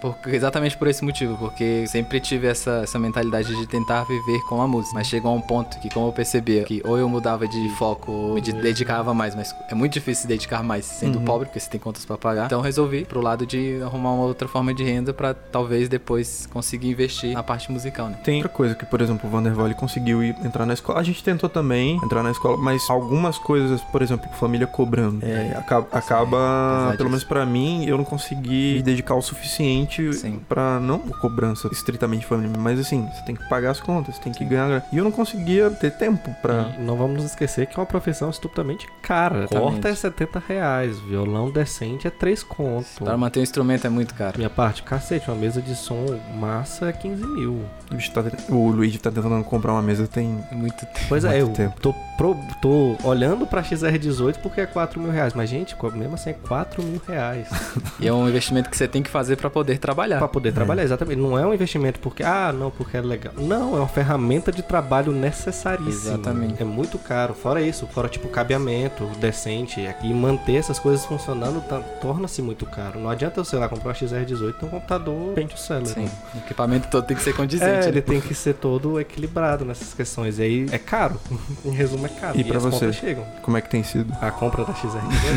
por- 0.00 0.16
exatamente 0.26 0.76
por 0.76 0.88
esse 0.88 1.04
motivo, 1.04 1.36
porque 1.36 1.86
sempre 1.86 2.20
tive 2.20 2.46
essa, 2.46 2.80
essa 2.82 2.98
mentalidade 2.98 3.54
de 3.54 3.66
tentar 3.66 4.04
viver 4.04 4.40
com 4.48 4.60
a 4.60 4.68
música. 4.68 4.94
Mas 4.94 5.06
chegou 5.06 5.30
a 5.30 5.34
um 5.34 5.40
ponto 5.40 5.78
que, 5.78 5.88
como 5.90 6.08
eu 6.08 6.12
percebia, 6.12 6.64
que 6.64 6.82
ou 6.84 6.98
eu 6.98 7.08
mudava 7.08 7.46
de 7.46 7.68
foco, 7.70 8.10
ou 8.12 8.34
me 8.34 8.40
de- 8.40 8.52
dedicava 8.52 9.12
mais, 9.14 9.34
mas 9.34 9.54
é 9.68 9.74
muito 9.74 9.92
difícil 9.94 10.22
se 10.22 10.28
dedicar 10.28 10.62
mais 10.62 10.84
sendo 10.84 11.18
Uhum. 11.18 11.24
pobre, 11.24 11.46
porque 11.46 11.60
você 11.60 11.70
tem 11.70 11.80
contas 11.80 12.04
pra 12.04 12.16
pagar. 12.18 12.46
Então, 12.46 12.60
resolvi 12.60 13.04
pro 13.04 13.20
lado 13.20 13.46
de 13.46 13.80
arrumar 13.82 14.12
uma 14.12 14.24
outra 14.24 14.48
forma 14.48 14.72
de 14.74 14.82
renda 14.84 15.12
pra 15.12 15.34
talvez 15.34 15.88
depois 15.88 16.46
conseguir 16.52 16.90
investir 16.90 17.32
na 17.34 17.42
parte 17.42 17.70
musical, 17.70 18.08
né? 18.08 18.18
Tem 18.24 18.36
outra 18.36 18.48
coisa 18.48 18.74
que, 18.74 18.84
por 18.86 19.00
exemplo, 19.00 19.28
o 19.28 19.32
Vanderval 19.32 19.66
ele 19.66 19.74
conseguiu 19.74 20.22
ir, 20.22 20.34
entrar 20.44 20.66
na 20.66 20.74
escola. 20.74 20.98
A 21.00 21.02
gente 21.02 21.22
tentou 21.22 21.48
também 21.48 21.96
entrar 22.02 22.22
na 22.22 22.30
escola, 22.30 22.56
mas 22.56 22.88
algumas 22.90 23.38
coisas, 23.38 23.80
por 23.82 24.02
exemplo, 24.02 24.28
família 24.38 24.66
cobrando, 24.66 25.24
é, 25.24 25.54
acaba, 25.56 25.86
acaba 25.92 26.36
apesar 26.82 26.96
pelo 26.96 27.10
menos 27.10 27.24
pra 27.24 27.46
mim, 27.46 27.84
eu 27.86 27.96
não 27.96 28.04
consegui 28.04 28.74
me 28.76 28.82
dedicar 28.82 29.14
o 29.14 29.22
suficiente 29.30 30.12
Sim. 30.14 30.40
pra 30.48 30.78
não 30.80 30.98
cobrança 30.98 31.68
estritamente 31.72 32.26
família, 32.26 32.52
mas 32.58 32.78
assim, 32.78 33.06
você 33.12 33.22
tem 33.24 33.34
que 33.34 33.48
pagar 33.48 33.70
as 33.70 33.80
contas, 33.80 34.16
você 34.16 34.22
tem 34.22 34.32
que 34.32 34.44
ganhar. 34.44 34.66
grana. 34.68 34.84
E 34.92 34.98
eu 34.98 35.04
não 35.04 35.10
conseguia 35.10 35.70
ter 35.70 35.90
tempo 35.92 36.34
pra. 36.42 36.74
E 36.78 36.82
não 36.82 36.96
vamos 36.96 37.16
nos 37.16 37.24
esquecer 37.26 37.66
que 37.66 37.74
é 37.74 37.80
uma 37.80 37.86
profissão 37.86 38.30
estupidamente 38.30 38.86
cara. 39.02 39.38
Exatamente. 39.44 39.70
Corta 39.72 39.88
é 39.88 39.94
70 39.94 40.42
reais, 40.46 40.98
violão 41.00 41.50
decente 41.50 42.06
é 42.06 42.10
3 42.10 42.42
contos. 42.42 42.98
Para 42.98 43.16
manter 43.16 43.40
um 43.40 43.42
instrumento 43.42 43.86
é 43.86 43.90
muito 43.90 44.14
caro. 44.14 44.34
Minha 44.36 44.50
parte, 44.50 44.82
cacete, 44.82 45.28
uma 45.30 45.36
mesa 45.36 45.60
de 45.62 45.74
som 45.74 46.04
massa 46.38 46.88
é 46.88 46.92
15 46.92 47.26
mil. 47.26 47.62
O, 47.90 48.12
tá- 48.12 48.24
o 48.54 48.70
Luigi 48.70 48.98
tá 48.98 49.10
tentando 49.10 49.42
comprar 49.44 49.72
uma 49.72 49.82
mesa 49.82 50.06
tem. 50.06 50.38
É 50.50 50.54
muito 50.54 50.76
tempo. 50.86 51.00
Pois 51.08 51.24
é, 51.24 51.42
Muito 51.42 51.60
eu 51.60 51.66
tempo. 51.68 51.80
tô, 51.80 51.92
pro- 52.16 52.36
tô 52.62 52.96
olhando 53.02 53.46
pra 53.46 53.62
XR18 53.62 54.38
porque 54.42 54.60
é 54.60 54.66
4 54.66 55.00
mil 55.00 55.10
reais. 55.10 55.34
Mas, 55.34 55.50
gente, 55.50 55.74
mesmo 55.94 56.14
assim 56.14 56.30
é 56.30 56.32
4 56.34 56.82
mil 56.82 57.00
reais. 57.06 57.48
E 58.00 58.08
é 58.08 58.12
um 58.12 58.26
investimento 58.28 58.70
que 58.70 58.76
você 58.76 58.88
tem 58.88 59.02
que 59.02 59.10
fazer 59.10 59.19
pra 59.36 59.50
poder 59.50 59.78
trabalhar. 59.78 60.18
pra 60.18 60.28
poder 60.28 60.52
trabalhar, 60.52 60.82
exatamente. 60.82 61.18
Não 61.20 61.38
é 61.38 61.44
um 61.46 61.52
investimento 61.54 61.98
porque, 62.00 62.22
ah, 62.22 62.52
não, 62.52 62.70
porque 62.70 62.96
é 62.96 63.00
legal. 63.00 63.32
Não, 63.36 63.76
é 63.76 63.80
uma 63.80 63.88
ferramenta 63.88 64.50
de 64.52 64.62
trabalho 64.62 65.12
necessaríssima. 65.12 66.14
Exatamente. 66.14 66.62
É 66.62 66.64
muito 66.64 66.98
caro. 66.98 67.34
Fora 67.34 67.60
isso, 67.60 67.86
fora 67.86 68.08
tipo 68.08 68.28
cabeamento 68.28 69.04
decente. 69.18 69.80
E 70.02 70.12
manter 70.14 70.56
essas 70.56 70.78
coisas 70.78 71.04
funcionando 71.04 71.60
tá- 71.62 71.80
torna-se 72.00 72.40
muito 72.42 72.66
caro. 72.66 72.98
Não 73.00 73.10
adianta 73.10 73.40
eu, 73.40 73.44
sei 73.44 73.58
lá, 73.58 73.68
comprar 73.68 73.90
um 73.90 73.94
XR18 73.94 74.54
e 74.62 74.64
um 74.64 74.68
computador 74.68 75.34
Pentium 75.34 75.56
Celeron. 75.56 75.86
Sim. 75.86 76.10
O 76.34 76.38
equipamento 76.38 76.88
todo 76.88 77.04
tem 77.06 77.16
que 77.16 77.22
ser 77.22 77.30
É, 77.30 77.32
condizente. 77.32 77.86
ele 77.88 77.96
né? 77.96 78.00
tem 78.02 78.20
que 78.20 78.34
ser 78.34 78.54
todo 78.54 79.00
equilibrado 79.00 79.64
nessas 79.64 79.94
questões. 79.94 80.38
E 80.38 80.42
aí 80.42 80.66
é 80.72 80.78
caro. 80.78 81.16
em 81.64 81.70
resumo, 81.70 82.06
é 82.06 82.08
caro. 82.08 82.38
E 82.38 82.44
pra 82.44 82.58
as 82.58 82.64
você? 82.64 82.92
chegam. 82.92 83.24
Como 83.42 83.56
é 83.56 83.60
que 83.60 83.68
tem 83.70 83.82
sido? 83.82 84.12
A 84.20 84.30
compra 84.30 84.64
da 84.64 84.74
XR. 84.74 84.88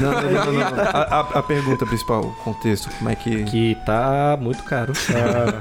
Não, 0.02 0.12
não, 0.12 0.22
não, 0.22 0.46
não, 0.46 0.54
não. 0.54 0.84
A, 0.84 1.20
a- 1.20 1.40
a 1.40 1.44
pergunta 1.44 1.86
principal, 1.86 2.22
o 2.26 2.32
contexto, 2.44 2.90
como 2.98 3.10
é 3.10 3.16
que. 3.16 3.44
Que 3.44 3.73
tá 3.76 4.38
muito 4.40 4.64
caro. 4.64 4.94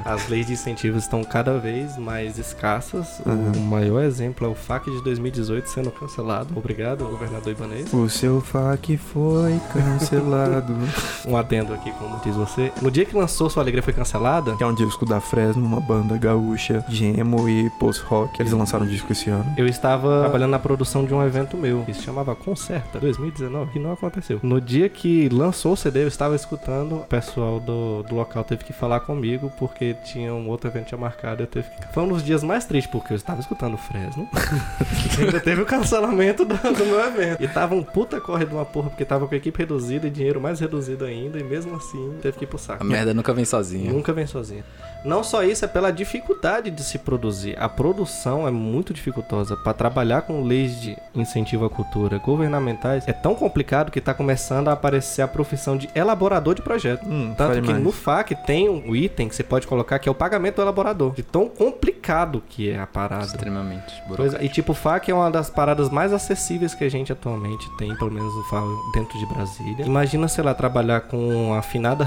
As 0.05 0.29
leis 0.29 0.47
de 0.47 0.55
incentivos 0.55 1.05
estão 1.05 1.23
cada 1.25 1.59
vez 1.59 1.97
mais 1.97 2.39
escassas. 2.39 3.21
Uhum. 3.25 3.53
O 3.53 3.61
maior 3.61 4.03
exemplo 4.03 4.47
é 4.47 4.51
o 4.51 4.55
FAC 4.55 4.91
de 4.91 5.03
2018 5.03 5.69
sendo 5.69 5.91
cancelado. 5.91 6.57
Obrigado, 6.57 7.05
governador 7.05 7.53
Ibanez. 7.53 7.93
O 7.93 8.09
seu 8.09 8.41
FAQ 8.41 8.97
foi 8.97 9.61
cancelado. 9.73 10.75
Um 11.27 11.37
adendo 11.37 11.73
aqui, 11.73 11.93
como 11.93 12.21
diz 12.25 12.35
você. 12.35 12.73
No 12.81 12.91
dia 12.91 13.05
que 13.05 13.15
lançou 13.15 13.49
Sua 13.49 13.63
Alegria 13.63 13.83
foi 13.83 13.93
cancelada, 13.93 14.57
que 14.57 14.63
é 14.63 14.67
um 14.67 14.75
disco 14.75 15.07
da 15.07 15.21
Fresno, 15.21 15.65
uma 15.65 15.81
banda 15.81 16.17
gaúcha 16.17 16.85
de 16.89 17.05
emo 17.05 17.49
e 17.49 17.71
post-rock. 17.79 18.41
Eles 18.41 18.53
lançaram 18.53 18.85
um 18.85 18.89
disco 18.89 19.13
esse 19.13 19.31
ano. 19.31 19.55
eu 19.57 19.67
estava 19.67 20.21
trabalhando 20.21 20.51
na 20.51 20.59
produção 20.59 21.05
de 21.05 21.15
um 21.15 21.25
evento 21.25 21.57
meu, 21.57 21.85
que 21.85 21.95
se 21.95 22.03
chamava 22.03 22.35
Concerta 22.35 22.99
2019, 22.99 23.73
que 23.73 23.79
não 23.79 23.93
aconteceu. 23.93 24.41
No 24.43 24.61
dia 24.61 24.89
que 24.89 25.29
lançou 25.29 25.73
o 25.73 25.77
CD, 25.77 26.03
eu 26.03 26.09
estava 26.09 26.35
escutando, 26.35 26.97
o 26.97 27.01
pessoal 27.01 27.61
do, 27.61 28.02
do 28.03 28.15
local 28.15 28.45
teve 28.45 28.65
que 28.65 28.73
falar 28.73 29.01
comigo, 29.01 29.53
porque 29.59 29.95
tinha 30.05 30.33
um 30.35 30.49
outro 30.49 30.69
evento 30.69 30.97
marcado, 30.99 31.43
eu 31.43 31.47
teve 31.47 31.69
que... 31.71 31.93
Foi 31.93 32.03
um 32.03 32.09
dos 32.09 32.23
dias 32.23 32.43
mais 32.43 32.65
tristes, 32.65 32.91
porque 32.91 33.13
eu 33.13 33.17
estava 33.17 33.41
escutando 33.41 33.75
o 33.75 33.79
Fresno, 33.79 34.29
ainda 35.19 35.41
teve 35.41 35.63
o 35.63 35.67
cancelamento 35.67 36.45
do, 36.45 36.55
do 36.55 36.87
meu 36.87 37.01
evento. 37.01 37.43
E 37.43 37.49
tava 37.49 37.75
um 37.75 37.83
puta 37.83 38.21
corre 38.21 38.45
de 38.45 38.53
uma 38.53 38.65
porra, 38.65 38.91
porque 38.91 39.05
tava 39.05 39.27
com 39.27 39.35
a 39.35 39.39
equipe 39.39 39.59
reduzida 39.59 40.07
e 40.07 40.11
dinheiro 40.11 40.41
mais 40.41 40.61
reduzido 40.61 41.05
ainda, 41.05 41.39
e 41.39 41.45
mesmo 41.45 41.75
assim 41.77 42.19
teve 42.21 42.39
que 42.39 42.45
ir 42.45 42.49
pro 42.49 42.59
saco. 42.59 42.83
A 42.83 42.87
merda 42.87 43.15
nunca 43.15 43.33
vem 43.33 43.45
sozinha. 43.45 43.93
Nunca 43.93 44.13
vem 44.13 44.27
sozinha. 44.27 44.65
Não 45.05 45.23
só 45.25 45.43
isso, 45.43 45.65
é 45.65 45.69
pela 45.69 45.91
dificuldade 45.91 46.71
de 46.71 46.83
se 46.83 46.99
produzir. 46.99 47.57
A 47.59 47.69
produção 47.69 48.47
é 48.47 48.51
muito 48.51 48.93
dificultosa. 48.95 49.57
Para 49.57 49.73
trabalhar 49.73 50.23
com 50.23 50.43
leis 50.43 50.81
de 50.81 50.97
incentivo 51.15 51.65
à 51.65 51.71
cultura 51.71 52.19
governamentais, 52.19 53.07
é 53.07 53.13
tão 53.13 53.35
complicado 53.35 53.91
que 53.91 53.99
está 53.99 54.15
começando 54.15 54.69
a 54.69 54.73
aparecer 54.73 55.23
a 55.23 55.29
profissão 55.29 55.77
de 55.77 55.89
elaborador 55.95 56.55
de 56.55 56.63
projeto. 56.63 57.07
Hum, 57.07 57.35
Tanto 57.37 57.61
que 57.63 57.71
mais. 57.73 57.83
no 57.83 57.93
FAC 57.93 58.35
tem 58.47 58.69
um 58.69 58.95
item 58.95 59.29
que 59.29 59.35
você 59.35 59.43
pode 59.43 59.67
colocar 59.67 59.99
que 59.99 60.09
é 60.09 60.13
o 60.13 60.15
pagamento 60.15 60.57
do 60.57 60.63
elaborador. 60.63 61.13
De 61.15 61.23
tão 61.23 61.49
complicado 61.49 62.02
que 62.49 62.71
é 62.71 62.79
a 62.79 62.87
parada. 62.87 63.25
Extremamente. 63.25 64.03
Pois 64.17 64.35
é, 64.35 64.45
e 64.45 64.49
tipo, 64.49 64.73
o 64.73 64.75
FAC 64.75 65.11
é 65.11 65.15
uma 65.15 65.31
das 65.31 65.49
paradas 65.51 65.89
mais 65.91 66.13
acessíveis 66.13 66.75
que 66.75 66.85
a 66.85 66.91
gente 66.91 67.13
atualmente 67.13 67.69
tem, 67.77 67.95
pelo 67.97 68.11
menos 68.11 68.35
eu 68.35 68.43
falo 68.45 68.79
dentro 68.93 69.19
de 69.19 69.27
Brasília. 69.27 69.85
Imagina, 69.87 70.29
sei 70.29 70.45
lá, 70.45 70.55
trabalhar 70.55 71.03
com 71.03 71.55
a 71.55 71.59
afinada 71.59 72.07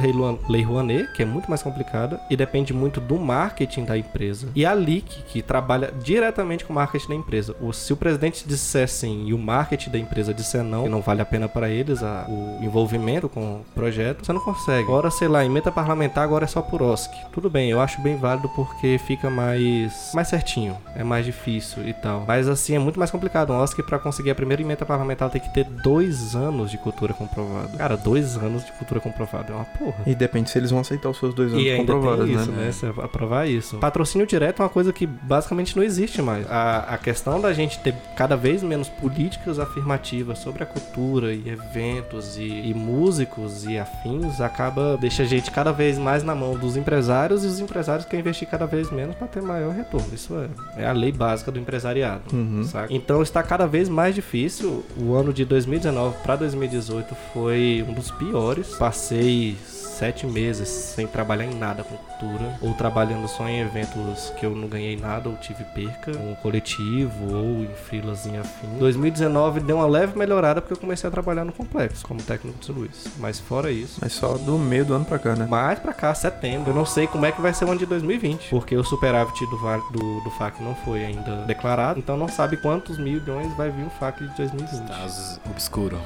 Lei 0.50 0.62
Rouanet, 0.64 1.12
que 1.14 1.24
é 1.24 1.26
muito 1.26 1.48
mais 1.50 1.62
complicada, 1.64 2.20
e 2.30 2.36
depende 2.36 2.74
muito 2.74 3.00
do 3.02 3.18
marketing 3.20 3.86
da 3.86 3.98
empresa. 3.98 4.50
E 4.56 4.66
a 4.66 4.74
LIC, 4.74 5.24
que 5.24 5.42
trabalha 5.42 5.92
diretamente 6.04 6.66
com 6.66 6.74
o 6.74 6.76
marketing 6.76 7.08
da 7.10 7.16
empresa. 7.16 7.56
O- 7.62 7.74
se 7.74 7.92
o 7.94 7.98
presidente 7.98 8.48
disser 8.48 8.88
sim 8.88 9.26
e 9.28 9.34
o 9.34 9.38
marketing 9.38 9.90
da 9.92 9.98
empresa 10.00 10.34
disser 10.34 10.64
não, 10.64 10.84
que 10.84 10.90
não 10.90 11.02
vale 11.02 11.22
a 11.22 11.26
pena 11.26 11.48
para 11.48 11.70
eles 11.70 12.04
a- 12.04 12.26
o 12.28 12.60
envolvimento 12.64 13.28
com 13.30 13.58
o 13.62 13.66
projeto, 13.74 14.26
você 14.26 14.34
não 14.34 14.42
consegue. 14.42 14.84
Agora, 14.84 15.10
sei 15.12 15.28
lá, 15.28 15.44
emenda 15.46 15.72
parlamentar 15.72 16.24
agora 16.24 16.46
é 16.46 16.48
só 16.48 16.62
por 16.62 16.82
OSC. 16.82 17.12
Tudo 17.32 17.50
bem, 17.50 17.70
eu 17.70 17.80
acho 17.82 18.02
bem 18.02 18.18
válido 18.18 18.50
porque 18.50 18.98
fica 19.06 19.30
mais 19.30 19.85
mais 20.14 20.28
certinho, 20.28 20.78
é 20.96 21.04
mais 21.04 21.26
difícil 21.26 21.88
e 21.88 21.94
tal. 21.94 22.24
Mas 22.28 22.48
assim, 22.48 22.76
é 22.76 22.80
muito 22.80 23.00
mais 23.00 23.12
complicado. 23.12 23.54
Um 23.54 23.62
OSC 23.62 23.84
pra 23.84 24.00
conseguir 24.00 24.32
a 24.32 24.36
primeira 24.36 24.62
emenda 24.62 24.86
parlamentar 24.86 25.30
tem 25.30 25.42
que 25.42 25.54
ter 25.54 25.64
dois 25.64 26.36
anos 26.36 26.72
de 26.72 26.78
cultura 26.78 27.14
comprovada. 27.14 27.78
Cara, 27.78 27.98
dois 27.98 28.38
anos 28.38 28.66
de 28.66 28.72
cultura 28.74 29.00
comprovada 29.00 29.54
é 29.54 29.56
uma 29.56 29.66
porra. 29.66 30.04
E 30.06 30.16
depende 30.16 30.50
se 30.50 30.58
eles 30.58 30.72
vão 30.72 30.80
aceitar 30.80 31.10
os 31.10 31.18
seus 31.18 31.34
dois 31.34 31.54
anos 31.54 31.66
E 31.66 31.78
comprovados, 31.78 32.26
tem 32.26 32.36
isso, 32.36 32.52
né? 32.52 32.72
né? 32.72 33.04
Aprovar 33.04 33.48
isso. 33.48 33.78
Patrocínio 33.78 34.28
direto 34.28 34.62
é 34.62 34.66
uma 34.66 34.70
coisa 34.70 34.92
que 34.92 35.06
basicamente 35.06 35.76
não 35.76 35.84
existe 35.84 36.22
mais. 36.22 36.50
A, 36.50 36.80
a 36.96 36.98
questão 36.98 37.40
da 37.40 37.54
gente 37.54 37.80
ter 37.80 37.94
cada 38.16 38.36
vez 38.36 38.64
menos 38.64 38.90
políticas 38.90 39.60
afirmativas 39.60 40.40
sobre 40.40 40.64
a 40.64 40.66
cultura 40.66 41.34
e 41.34 41.50
eventos 41.50 42.38
e, 42.38 42.70
e 42.70 42.74
músicos 42.74 43.66
e 43.66 43.78
afins 43.78 44.42
acaba 44.42 44.98
deixa 44.98 45.24
a 45.24 45.26
gente 45.26 45.52
cada 45.52 45.72
vez 45.72 45.98
mais 45.98 46.24
na 46.24 46.36
mão 46.36 46.58
dos 46.58 46.78
empresários 46.78 47.44
e 47.44 47.48
os 47.48 47.60
empresários 47.60 48.06
querem 48.06 48.22
investir 48.22 48.48
cada 48.48 48.66
vez 48.66 48.90
menos 48.92 49.16
para 49.16 49.28
ter 49.28 49.42
maior 49.42 49.75
retorno. 49.76 50.08
Isso 50.14 50.34
é, 50.36 50.84
é 50.84 50.88
a 50.88 50.92
lei 50.92 51.12
básica 51.12 51.52
do 51.52 51.60
empresariado. 51.60 52.24
Uhum. 52.34 52.64
Então 52.90 53.22
está 53.22 53.44
cada 53.44 53.66
vez 53.66 53.90
mais 53.90 54.16
difícil. 54.16 54.84
O 54.98 55.14
ano 55.14 55.34
de 55.34 55.46
2019 55.46 56.18
para 56.24 56.36
2018 56.38 57.16
foi 57.34 57.86
um 57.88 57.94
dos 57.94 58.12
piores. 58.12 58.76
Passei 58.76 59.56
sete 59.96 60.28
meses 60.28 60.68
sem 60.68 61.08
trabalhar 61.08 61.46
em 61.46 61.56
nada 61.56 61.84
com 61.84 61.96
cultura, 61.96 62.58
ou 62.62 62.74
trabalhando 62.74 63.28
só 63.28 63.48
em 63.48 63.60
eventos 63.62 64.32
que 64.38 64.46
eu 64.46 64.56
não 64.56 64.68
ganhei 64.68 64.98
nada 64.98 65.30
ou 65.30 65.36
tive 65.38 65.64
perca, 65.64 66.12
um 66.18 66.36
coletivo 66.36 67.34
ou 67.34 67.64
em 67.64 67.74
frilas 67.88 68.26
em 68.26 68.38
afim. 68.38 68.68
2019 68.78 69.62
deu 69.62 69.78
uma 69.78 69.88
leve 69.88 70.18
melhorada 70.18 70.62
porque 70.62 70.74
eu 70.74 70.78
comecei 70.78 71.08
a 71.08 71.12
trabalhar 71.12 71.46
no 71.46 71.52
complexo 71.52 72.06
como 72.06 72.22
técnico 72.22 72.60
de 72.60 72.72
Luiz. 72.72 73.06
Mas 73.18 73.40
fora 73.40 73.72
isso, 73.72 74.00
Mas 74.02 74.14
só 74.14 74.38
do 74.38 74.58
meio 74.58 74.86
do 74.86 74.94
ano 74.94 75.06
pra 75.06 75.18
cá, 75.20 75.36
né? 75.36 75.46
mais 75.46 75.80
pra 75.80 75.94
cá, 75.94 76.14
setembro. 76.14 76.72
Eu 76.72 76.76
não 76.76 76.86
sei 76.86 77.08
como 77.08 77.26
é 77.26 77.32
que 77.32 77.42
vai 77.42 77.54
ser 77.54 77.66
o 77.66 77.70
ano 77.70 77.80
de 77.80 77.86
2020. 77.86 78.50
Porque 78.50 78.76
o 78.76 78.84
superávit 78.84 79.46
do, 79.48 79.58
do, 79.92 80.22
do 80.22 80.32
FAC 80.32 80.62
não 80.62 80.76
foi 80.76 81.06
ainda 81.06 81.44
declarado. 81.46 82.00
Então 82.00 82.18
não 82.18 82.28
sabe 82.28 82.58
quantos 82.58 82.98
milhões 82.98 83.54
vai 83.56 83.70
vir 83.70 83.86
o 83.86 83.90
FAC 83.90 84.20
de 84.28 84.36
2020. 84.36 84.88
Caso 84.88 85.40
obscuro. 85.50 86.00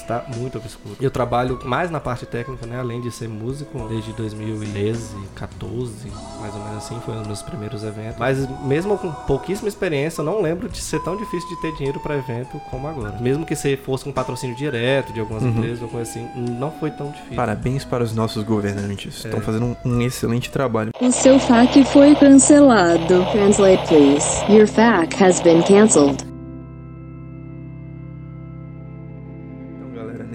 Está 0.00 0.24
muito 0.36 0.56
obscuro. 0.58 0.96
Eu 1.00 1.10
trabalho 1.10 1.58
mais 1.64 1.90
na 1.90 2.00
parte 2.00 2.24
técnica, 2.24 2.66
né? 2.66 2.78
Além 2.78 3.00
de 3.00 3.10
ser 3.10 3.28
músico, 3.28 3.78
desde 3.88 4.12
2013, 4.12 5.14
14, 5.34 5.92
mais 6.40 6.54
ou 6.54 6.60
menos 6.62 6.78
assim, 6.78 6.98
foi 7.04 7.14
um 7.14 7.18
dos 7.18 7.26
meus 7.26 7.42
primeiros 7.42 7.82
eventos. 7.82 8.16
Mas 8.18 8.48
mesmo 8.62 8.96
com 8.96 9.10
pouquíssima 9.12 9.68
experiência, 9.68 10.20
eu 10.20 10.24
não 10.24 10.40
lembro 10.40 10.68
de 10.68 10.78
ser 10.80 11.00
tão 11.02 11.16
difícil 11.16 11.48
de 11.48 11.60
ter 11.60 11.72
dinheiro 11.76 12.00
para 12.00 12.16
evento 12.16 12.60
como 12.70 12.86
agora. 12.88 13.18
Mesmo 13.20 13.44
que 13.44 13.54
você 13.56 13.76
fosse 13.76 14.08
um 14.08 14.12
patrocínio 14.12 14.56
direto 14.56 15.12
de 15.12 15.20
algumas 15.20 15.42
Uhum. 15.42 15.50
empresas 15.50 15.82
ou 15.82 15.88
coisa 15.88 16.10
assim, 16.10 16.28
não 16.36 16.70
foi 16.70 16.90
tão 16.90 17.10
difícil. 17.10 17.36
Parabéns 17.36 17.84
para 17.84 18.02
os 18.02 18.14
nossos 18.14 18.42
governantes. 18.44 19.24
É. 19.24 19.28
Estão 19.28 19.40
fazendo 19.40 19.66
um, 19.66 19.76
um 19.84 20.00
excelente 20.02 20.50
trabalho. 20.50 20.90
O 21.00 21.12
seu 21.12 21.38
FAQ 21.38 21.84
foi 21.86 22.14
cancelado. 22.14 23.24
Translate 23.32 23.86
please. 23.88 24.44
Your 24.52 24.66
FAQ 24.66 25.22
has 25.22 25.40
been 25.40 25.62
cancelled. 25.62 26.27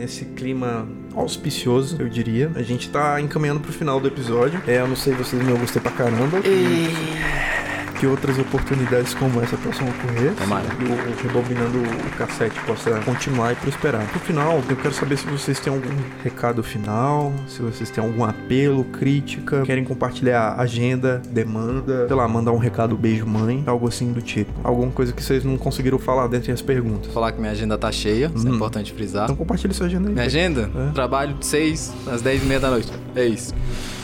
Nesse 0.04 0.26
clima 0.26 0.86
auspicioso, 1.16 1.96
eu 1.98 2.10
diria, 2.10 2.52
a 2.56 2.62
gente 2.62 2.90
tá 2.90 3.22
encaminhando 3.22 3.62
pro 3.62 3.72
final 3.72 4.02
do 4.02 4.08
episódio. 4.08 4.62
É, 4.68 4.82
eu 4.82 4.88
não 4.88 4.98
sei 4.98 5.14
vocês, 5.14 5.42
mas 5.42 5.50
eu 5.50 5.58
gostei 5.58 5.82
pra 5.82 5.92
caramba. 5.92 6.42
Que 8.04 8.08
outras 8.08 8.38
oportunidades 8.38 9.14
como 9.14 9.42
essa 9.42 9.56
possam 9.56 9.88
ocorrer. 9.88 10.34
Tomara. 10.36 10.66
E 10.78 10.84
o 10.84 11.24
Rebobinando 11.24 11.78
o 11.80 12.18
Cassete 12.18 12.60
possa 12.68 12.92
continuar 13.06 13.54
e 13.54 13.56
prosperar. 13.56 14.02
No 14.14 14.20
final, 14.20 14.62
eu 14.70 14.76
quero 14.76 14.94
saber 14.94 15.18
se 15.18 15.26
vocês 15.26 15.58
têm 15.58 15.72
algum 15.72 15.88
recado 16.22 16.62
final, 16.62 17.32
se 17.48 17.62
vocês 17.62 17.90
têm 17.90 18.04
algum 18.04 18.26
apelo, 18.26 18.84
crítica, 18.84 19.62
querem 19.62 19.86
compartilhar 19.86 20.56
agenda, 20.60 21.22
demanda, 21.30 22.06
sei 22.06 22.16
lá, 22.18 22.28
mandar 22.28 22.52
um 22.52 22.58
recado 22.58 22.98
beijo 22.98 23.26
mãe, 23.26 23.64
algo 23.66 23.88
assim 23.88 24.12
do 24.12 24.22
tipo. 24.22 24.52
Alguma 24.66 24.92
coisa 24.92 25.14
que 25.14 25.24
vocês 25.24 25.46
não 25.46 25.58
conseguiram 25.58 25.98
falar 25.98 26.28
dentre 26.28 26.52
as 26.52 26.62
perguntas. 26.62 27.14
Falar 27.14 27.32
que 27.32 27.40
minha 27.40 27.54
agenda 27.54 27.78
tá 27.78 27.90
cheia, 27.90 28.30
isso 28.36 28.46
é 28.46 28.52
Hum. 28.52 28.56
importante 28.56 28.92
frisar. 28.92 29.24
Então 29.24 29.36
compartilhe 29.38 29.74
sua 29.74 29.86
agenda 29.86 30.10
aí. 30.10 30.14
Minha 30.14 30.26
agenda? 30.26 30.70
É. 30.76 30.92
Trabalho 30.92 31.36
de 31.36 31.46
6 31.46 31.94
às 32.12 32.22
10 32.22 32.44
e 32.44 32.46
meia 32.48 32.60
da 32.60 32.70
noite. 32.70 32.92
É 33.16 33.26
isso. 33.26 33.54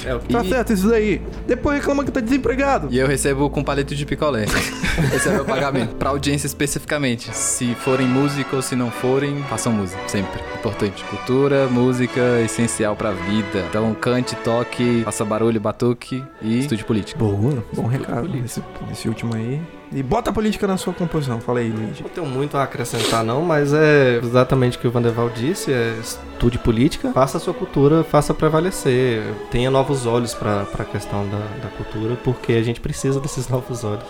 É 0.05 0.15
o 0.15 0.19
que 0.19 0.31
Tá 0.31 0.43
certo 0.43 0.73
isso 0.73 0.87
daí. 0.87 1.21
Depois 1.47 1.77
reclama 1.77 2.03
que 2.03 2.11
tá 2.11 2.19
desempregado. 2.19 2.87
E 2.91 2.97
eu 2.97 3.07
recebo 3.07 3.49
com 3.49 3.63
palito 3.63 3.95
de 3.95 4.05
picolé. 4.05 4.45
Esse 5.13 5.29
é 5.29 5.33
meu 5.33 5.45
pagamento. 5.45 5.95
Pra 5.95 6.09
audiência 6.09 6.47
especificamente. 6.47 7.35
Se 7.35 7.75
forem 7.75 8.07
música 8.07 8.55
ou 8.55 8.61
se 8.61 8.75
não 8.75 8.91
forem, 8.91 9.41
façam 9.43 9.71
música. 9.71 9.99
Sempre. 10.07 10.41
Importante. 10.55 11.03
Cultura, 11.05 11.67
música, 11.67 12.41
essencial 12.43 12.95
pra 12.95 13.11
vida. 13.11 13.65
Então 13.69 13.93
cante, 13.93 14.35
toque, 14.37 15.01
faça 15.03 15.23
barulho, 15.25 15.59
batuque 15.59 16.23
e 16.41 16.59
estude 16.59 16.83
política. 16.83 17.19
Boa, 17.19 17.63
bom 17.73 17.87
recado. 17.87 18.29
Esse, 18.43 18.61
esse 18.91 19.07
último 19.07 19.35
aí. 19.35 19.61
E 19.91 20.03
bota 20.03 20.29
a 20.29 20.33
política 20.33 20.67
na 20.67 20.77
sua 20.77 20.93
composição. 20.93 21.39
Fala 21.39 21.59
aí, 21.59 21.69
Luigi. 21.69 22.03
Não 22.03 22.09
tenho 22.09 22.27
muito 22.27 22.55
a 22.57 22.63
acrescentar 22.63 23.23
não, 23.23 23.41
mas 23.41 23.73
é 23.73 24.19
exatamente 24.23 24.77
o 24.77 24.79
que 24.79 24.87
o 24.87 24.91
Vanderval 24.91 25.29
disse, 25.29 25.73
é 25.73 25.97
estude 25.99 26.59
política, 26.59 27.11
faça 27.11 27.37
a 27.37 27.39
sua 27.39 27.53
cultura, 27.53 28.03
faça 28.03 28.33
prevalecer, 28.33 29.23
tenha 29.51 29.69
novos 29.69 30.05
olhos 30.05 30.33
para 30.33 30.61
a 30.61 30.85
questão 30.85 31.27
da, 31.27 31.37
da 31.37 31.69
cultura, 31.75 32.15
porque 32.23 32.53
a 32.53 32.63
gente 32.63 32.79
precisa 32.79 33.19
desses 33.19 33.47
novos 33.49 33.83
olhos 33.83 34.05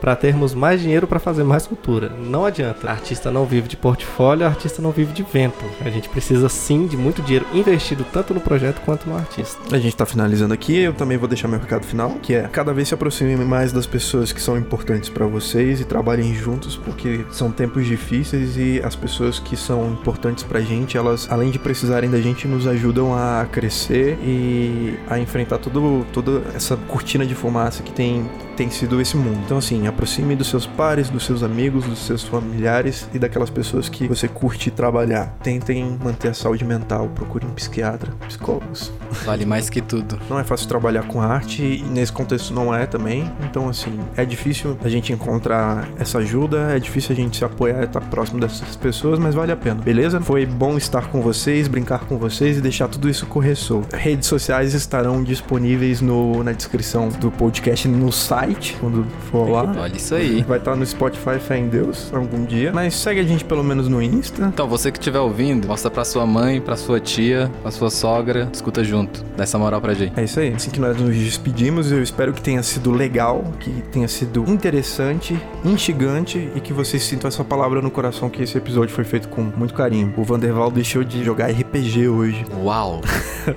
para 0.00 0.16
termos 0.16 0.54
mais 0.54 0.80
dinheiro 0.80 1.06
para 1.06 1.18
fazer 1.18 1.44
mais 1.44 1.66
cultura. 1.66 2.10
Não 2.10 2.44
adianta. 2.44 2.90
Artista 2.90 3.30
não 3.30 3.44
vive 3.44 3.68
de 3.68 3.76
portfólio, 3.76 4.46
artista 4.46 4.80
não 4.80 4.90
vive 4.90 5.12
de 5.12 5.22
vento. 5.22 5.64
A 5.80 5.90
gente 5.90 6.08
precisa 6.08 6.48
sim 6.48 6.86
de 6.86 6.96
muito 6.96 7.22
dinheiro 7.22 7.46
investido 7.52 8.04
tanto 8.12 8.34
no 8.34 8.40
projeto 8.40 8.80
quanto 8.84 9.08
no 9.08 9.16
artista. 9.16 9.58
A 9.74 9.78
gente 9.78 9.96
tá 9.96 10.06
finalizando 10.06 10.54
aqui, 10.54 10.76
eu 10.78 10.92
também 10.92 11.16
vou 11.16 11.28
deixar 11.28 11.48
meu 11.48 11.58
recado 11.58 11.84
final, 11.84 12.10
que 12.22 12.34
é 12.34 12.42
cada 12.48 12.72
vez 12.72 12.88
se 12.88 12.94
aproxime 12.94 13.36
mais 13.44 13.72
das 13.72 13.86
pessoas 13.86 14.32
que 14.32 14.40
são 14.40 14.56
importantes 14.56 15.08
pra 15.08 15.26
vocês 15.26 15.80
e 15.80 15.84
trabalhem 15.84 16.34
juntos, 16.34 16.76
porque 16.76 17.24
são 17.30 17.50
tempos 17.50 17.86
difíceis 17.86 18.56
e 18.56 18.80
as 18.84 18.94
pessoas 18.94 19.38
que 19.38 19.56
são 19.56 19.90
importantes 19.92 20.44
pra 20.44 20.60
gente, 20.60 20.96
elas, 20.96 21.26
além 21.30 21.50
de 21.50 21.58
precisarem 21.58 22.10
da 22.10 22.20
gente, 22.20 22.46
nos 22.46 22.66
ajudam 22.66 23.14
a 23.14 23.46
crescer 23.50 24.18
e 24.22 24.98
a 25.08 25.18
enfrentar 25.18 25.58
tudo, 25.58 26.06
toda 26.12 26.42
essa 26.54 26.76
cortina 26.76 27.24
de 27.26 27.34
fumaça 27.34 27.82
que 27.82 27.92
tem, 27.92 28.28
tem 28.56 28.70
sido 28.70 29.00
esse 29.00 29.16
mundo. 29.16 29.38
Então, 29.44 29.58
assim, 29.58 29.86
aproxime 29.86 30.34
dos 30.34 30.48
seus 30.48 30.66
pares, 30.66 31.10
dos 31.10 31.24
seus 31.24 31.42
amigos, 31.42 31.84
dos 31.84 31.98
seus 31.98 32.22
familiares 32.22 33.08
e 33.12 33.18
daquelas 33.18 33.50
pessoas 33.50 33.88
que 33.88 34.08
você 34.08 34.26
curte 34.26 34.70
trabalhar. 34.70 35.36
Tentem 35.42 35.98
manter 36.02 36.28
a 36.28 36.34
saúde 36.34 36.64
mental, 36.64 37.08
procurem 37.14 37.48
um 37.48 37.52
psiquiatra, 37.52 38.12
psicólogos. 38.26 38.90
Vale 39.24 39.44
mais 39.44 39.68
que 39.68 39.80
tudo. 39.80 40.18
Não 40.28 40.38
é 40.38 40.44
fácil 40.44 40.68
trabalhar 40.68 41.06
com 41.06 41.20
arte 41.20 41.62
e 41.62 41.82
nesse 41.82 42.12
contexto 42.12 42.54
não 42.54 42.74
é 42.74 42.86
também. 42.86 43.30
Então, 43.44 43.68
assim, 43.68 43.98
é 44.16 44.24
difícil 44.24 44.78
a 44.82 44.88
gente 44.88 45.12
encontrar 45.12 45.88
essa 45.98 46.18
ajuda, 46.18 46.74
é 46.74 46.78
difícil 46.78 47.12
a 47.12 47.16
gente 47.16 47.36
se 47.36 47.44
apoiar 47.44 47.82
e 47.82 47.84
estar 47.84 48.00
próximo 48.00 48.40
dessas 48.40 48.74
pessoas, 48.76 49.18
mas 49.18 49.34
vale 49.34 49.52
a 49.52 49.56
pena, 49.56 49.80
beleza? 49.80 50.20
Foi 50.20 50.46
bom 50.46 50.76
estar 50.76 51.08
com 51.08 51.20
vocês, 51.20 51.68
brincar 51.68 52.06
com 52.06 52.16
vocês 52.16 52.56
e 52.56 52.60
deixar 52.60 52.88
tudo 52.88 53.08
isso 53.08 53.26
correr 53.26 53.54
solto. 53.54 53.94
Redes 53.94 54.28
sociais 54.28 54.74
estarão 54.74 55.22
disponíveis 55.22 56.00
no, 56.00 56.42
na 56.42 56.52
descrição 56.52 57.08
do 57.08 57.30
podcast 57.30 57.86
no 57.88 58.10
site, 58.10 58.45
quando 58.80 59.06
for 59.30 59.48
lá. 59.50 59.74
Olha 59.78 59.96
isso 59.96 60.14
aí. 60.14 60.42
Vai 60.42 60.58
estar 60.58 60.76
no 60.76 60.84
Spotify, 60.84 61.38
fé 61.38 61.58
em 61.58 61.68
Deus, 61.68 62.12
algum 62.12 62.44
dia. 62.44 62.72
Mas 62.72 62.94
segue 62.94 63.20
a 63.20 63.24
gente 63.24 63.44
pelo 63.44 63.64
menos 63.64 63.88
no 63.88 64.02
Insta. 64.02 64.46
Então, 64.46 64.68
você 64.68 64.90
que 64.90 64.98
estiver 64.98 65.20
ouvindo, 65.20 65.68
mostra 65.68 65.90
pra 65.90 66.04
sua 66.04 66.26
mãe, 66.26 66.60
pra 66.60 66.76
sua 66.76 67.00
tia, 67.00 67.50
pra 67.62 67.70
sua 67.70 67.90
sogra, 67.90 68.48
escuta 68.52 68.84
junto. 68.84 69.24
Dá 69.36 69.44
essa 69.44 69.58
moral 69.58 69.80
pra 69.80 69.94
gente. 69.94 70.18
É 70.18 70.24
isso 70.24 70.40
aí. 70.40 70.52
Assim 70.54 70.70
que 70.70 70.80
nós 70.80 70.96
nos 71.00 71.14
despedimos, 71.14 71.92
eu 71.92 72.02
espero 72.02 72.32
que 72.32 72.40
tenha 72.40 72.62
sido 72.62 72.90
legal, 72.90 73.44
que 73.60 73.70
tenha 73.92 74.08
sido 74.08 74.44
interessante, 74.48 75.38
instigante 75.64 76.50
e 76.54 76.60
que 76.60 76.72
vocês 76.72 77.02
sintam 77.02 77.28
essa 77.28 77.44
palavra 77.44 77.80
no 77.82 77.90
coração 77.90 78.28
que 78.28 78.42
esse 78.42 78.56
episódio 78.56 78.94
foi 78.94 79.04
feito 79.04 79.28
com 79.28 79.42
muito 79.42 79.74
carinho. 79.74 80.12
O 80.16 80.24
Vanderval 80.24 80.70
deixou 80.70 81.04
de 81.04 81.24
jogar 81.24 81.50
RPG 81.50 82.08
hoje. 82.08 82.44
Uau! 82.62 83.00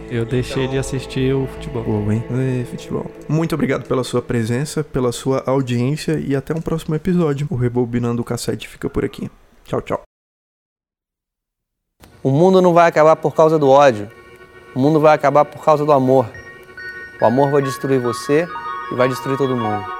Eu 0.09 0.25
deixei 0.25 0.67
de 0.67 0.77
assistir 0.77 1.33
o 1.33 1.47
futebol. 1.47 1.83
Pô, 1.83 2.11
hein? 2.11 2.23
É, 2.31 2.63
futebol. 2.65 3.09
Muito 3.27 3.55
obrigado 3.55 3.85
pela 3.87 4.03
sua 4.03 4.21
presença, 4.79 4.83
pela 4.83 5.11
sua 5.11 5.43
audiência 5.45 6.19
e 6.19 6.35
até 6.35 6.53
um 6.53 6.61
próximo 6.61 6.95
episódio. 6.95 7.47
O 7.49 7.55
Rebobinando 7.55 8.21
o 8.21 8.25
Cassete 8.25 8.67
fica 8.67 8.89
por 8.89 9.05
aqui. 9.05 9.29
Tchau, 9.65 9.81
tchau. 9.81 10.01
O 12.23 12.31
mundo 12.31 12.61
não 12.61 12.73
vai 12.73 12.87
acabar 12.87 13.15
por 13.15 13.33
causa 13.33 13.57
do 13.57 13.69
ódio. 13.69 14.09
O 14.75 14.79
mundo 14.79 14.99
vai 14.99 15.15
acabar 15.15 15.45
por 15.45 15.63
causa 15.63 15.85
do 15.85 15.91
amor. 15.91 16.29
O 17.21 17.25
amor 17.25 17.51
vai 17.51 17.61
destruir 17.61 17.99
você 17.99 18.47
e 18.91 18.95
vai 18.95 19.07
destruir 19.07 19.37
todo 19.37 19.55
mundo. 19.55 19.98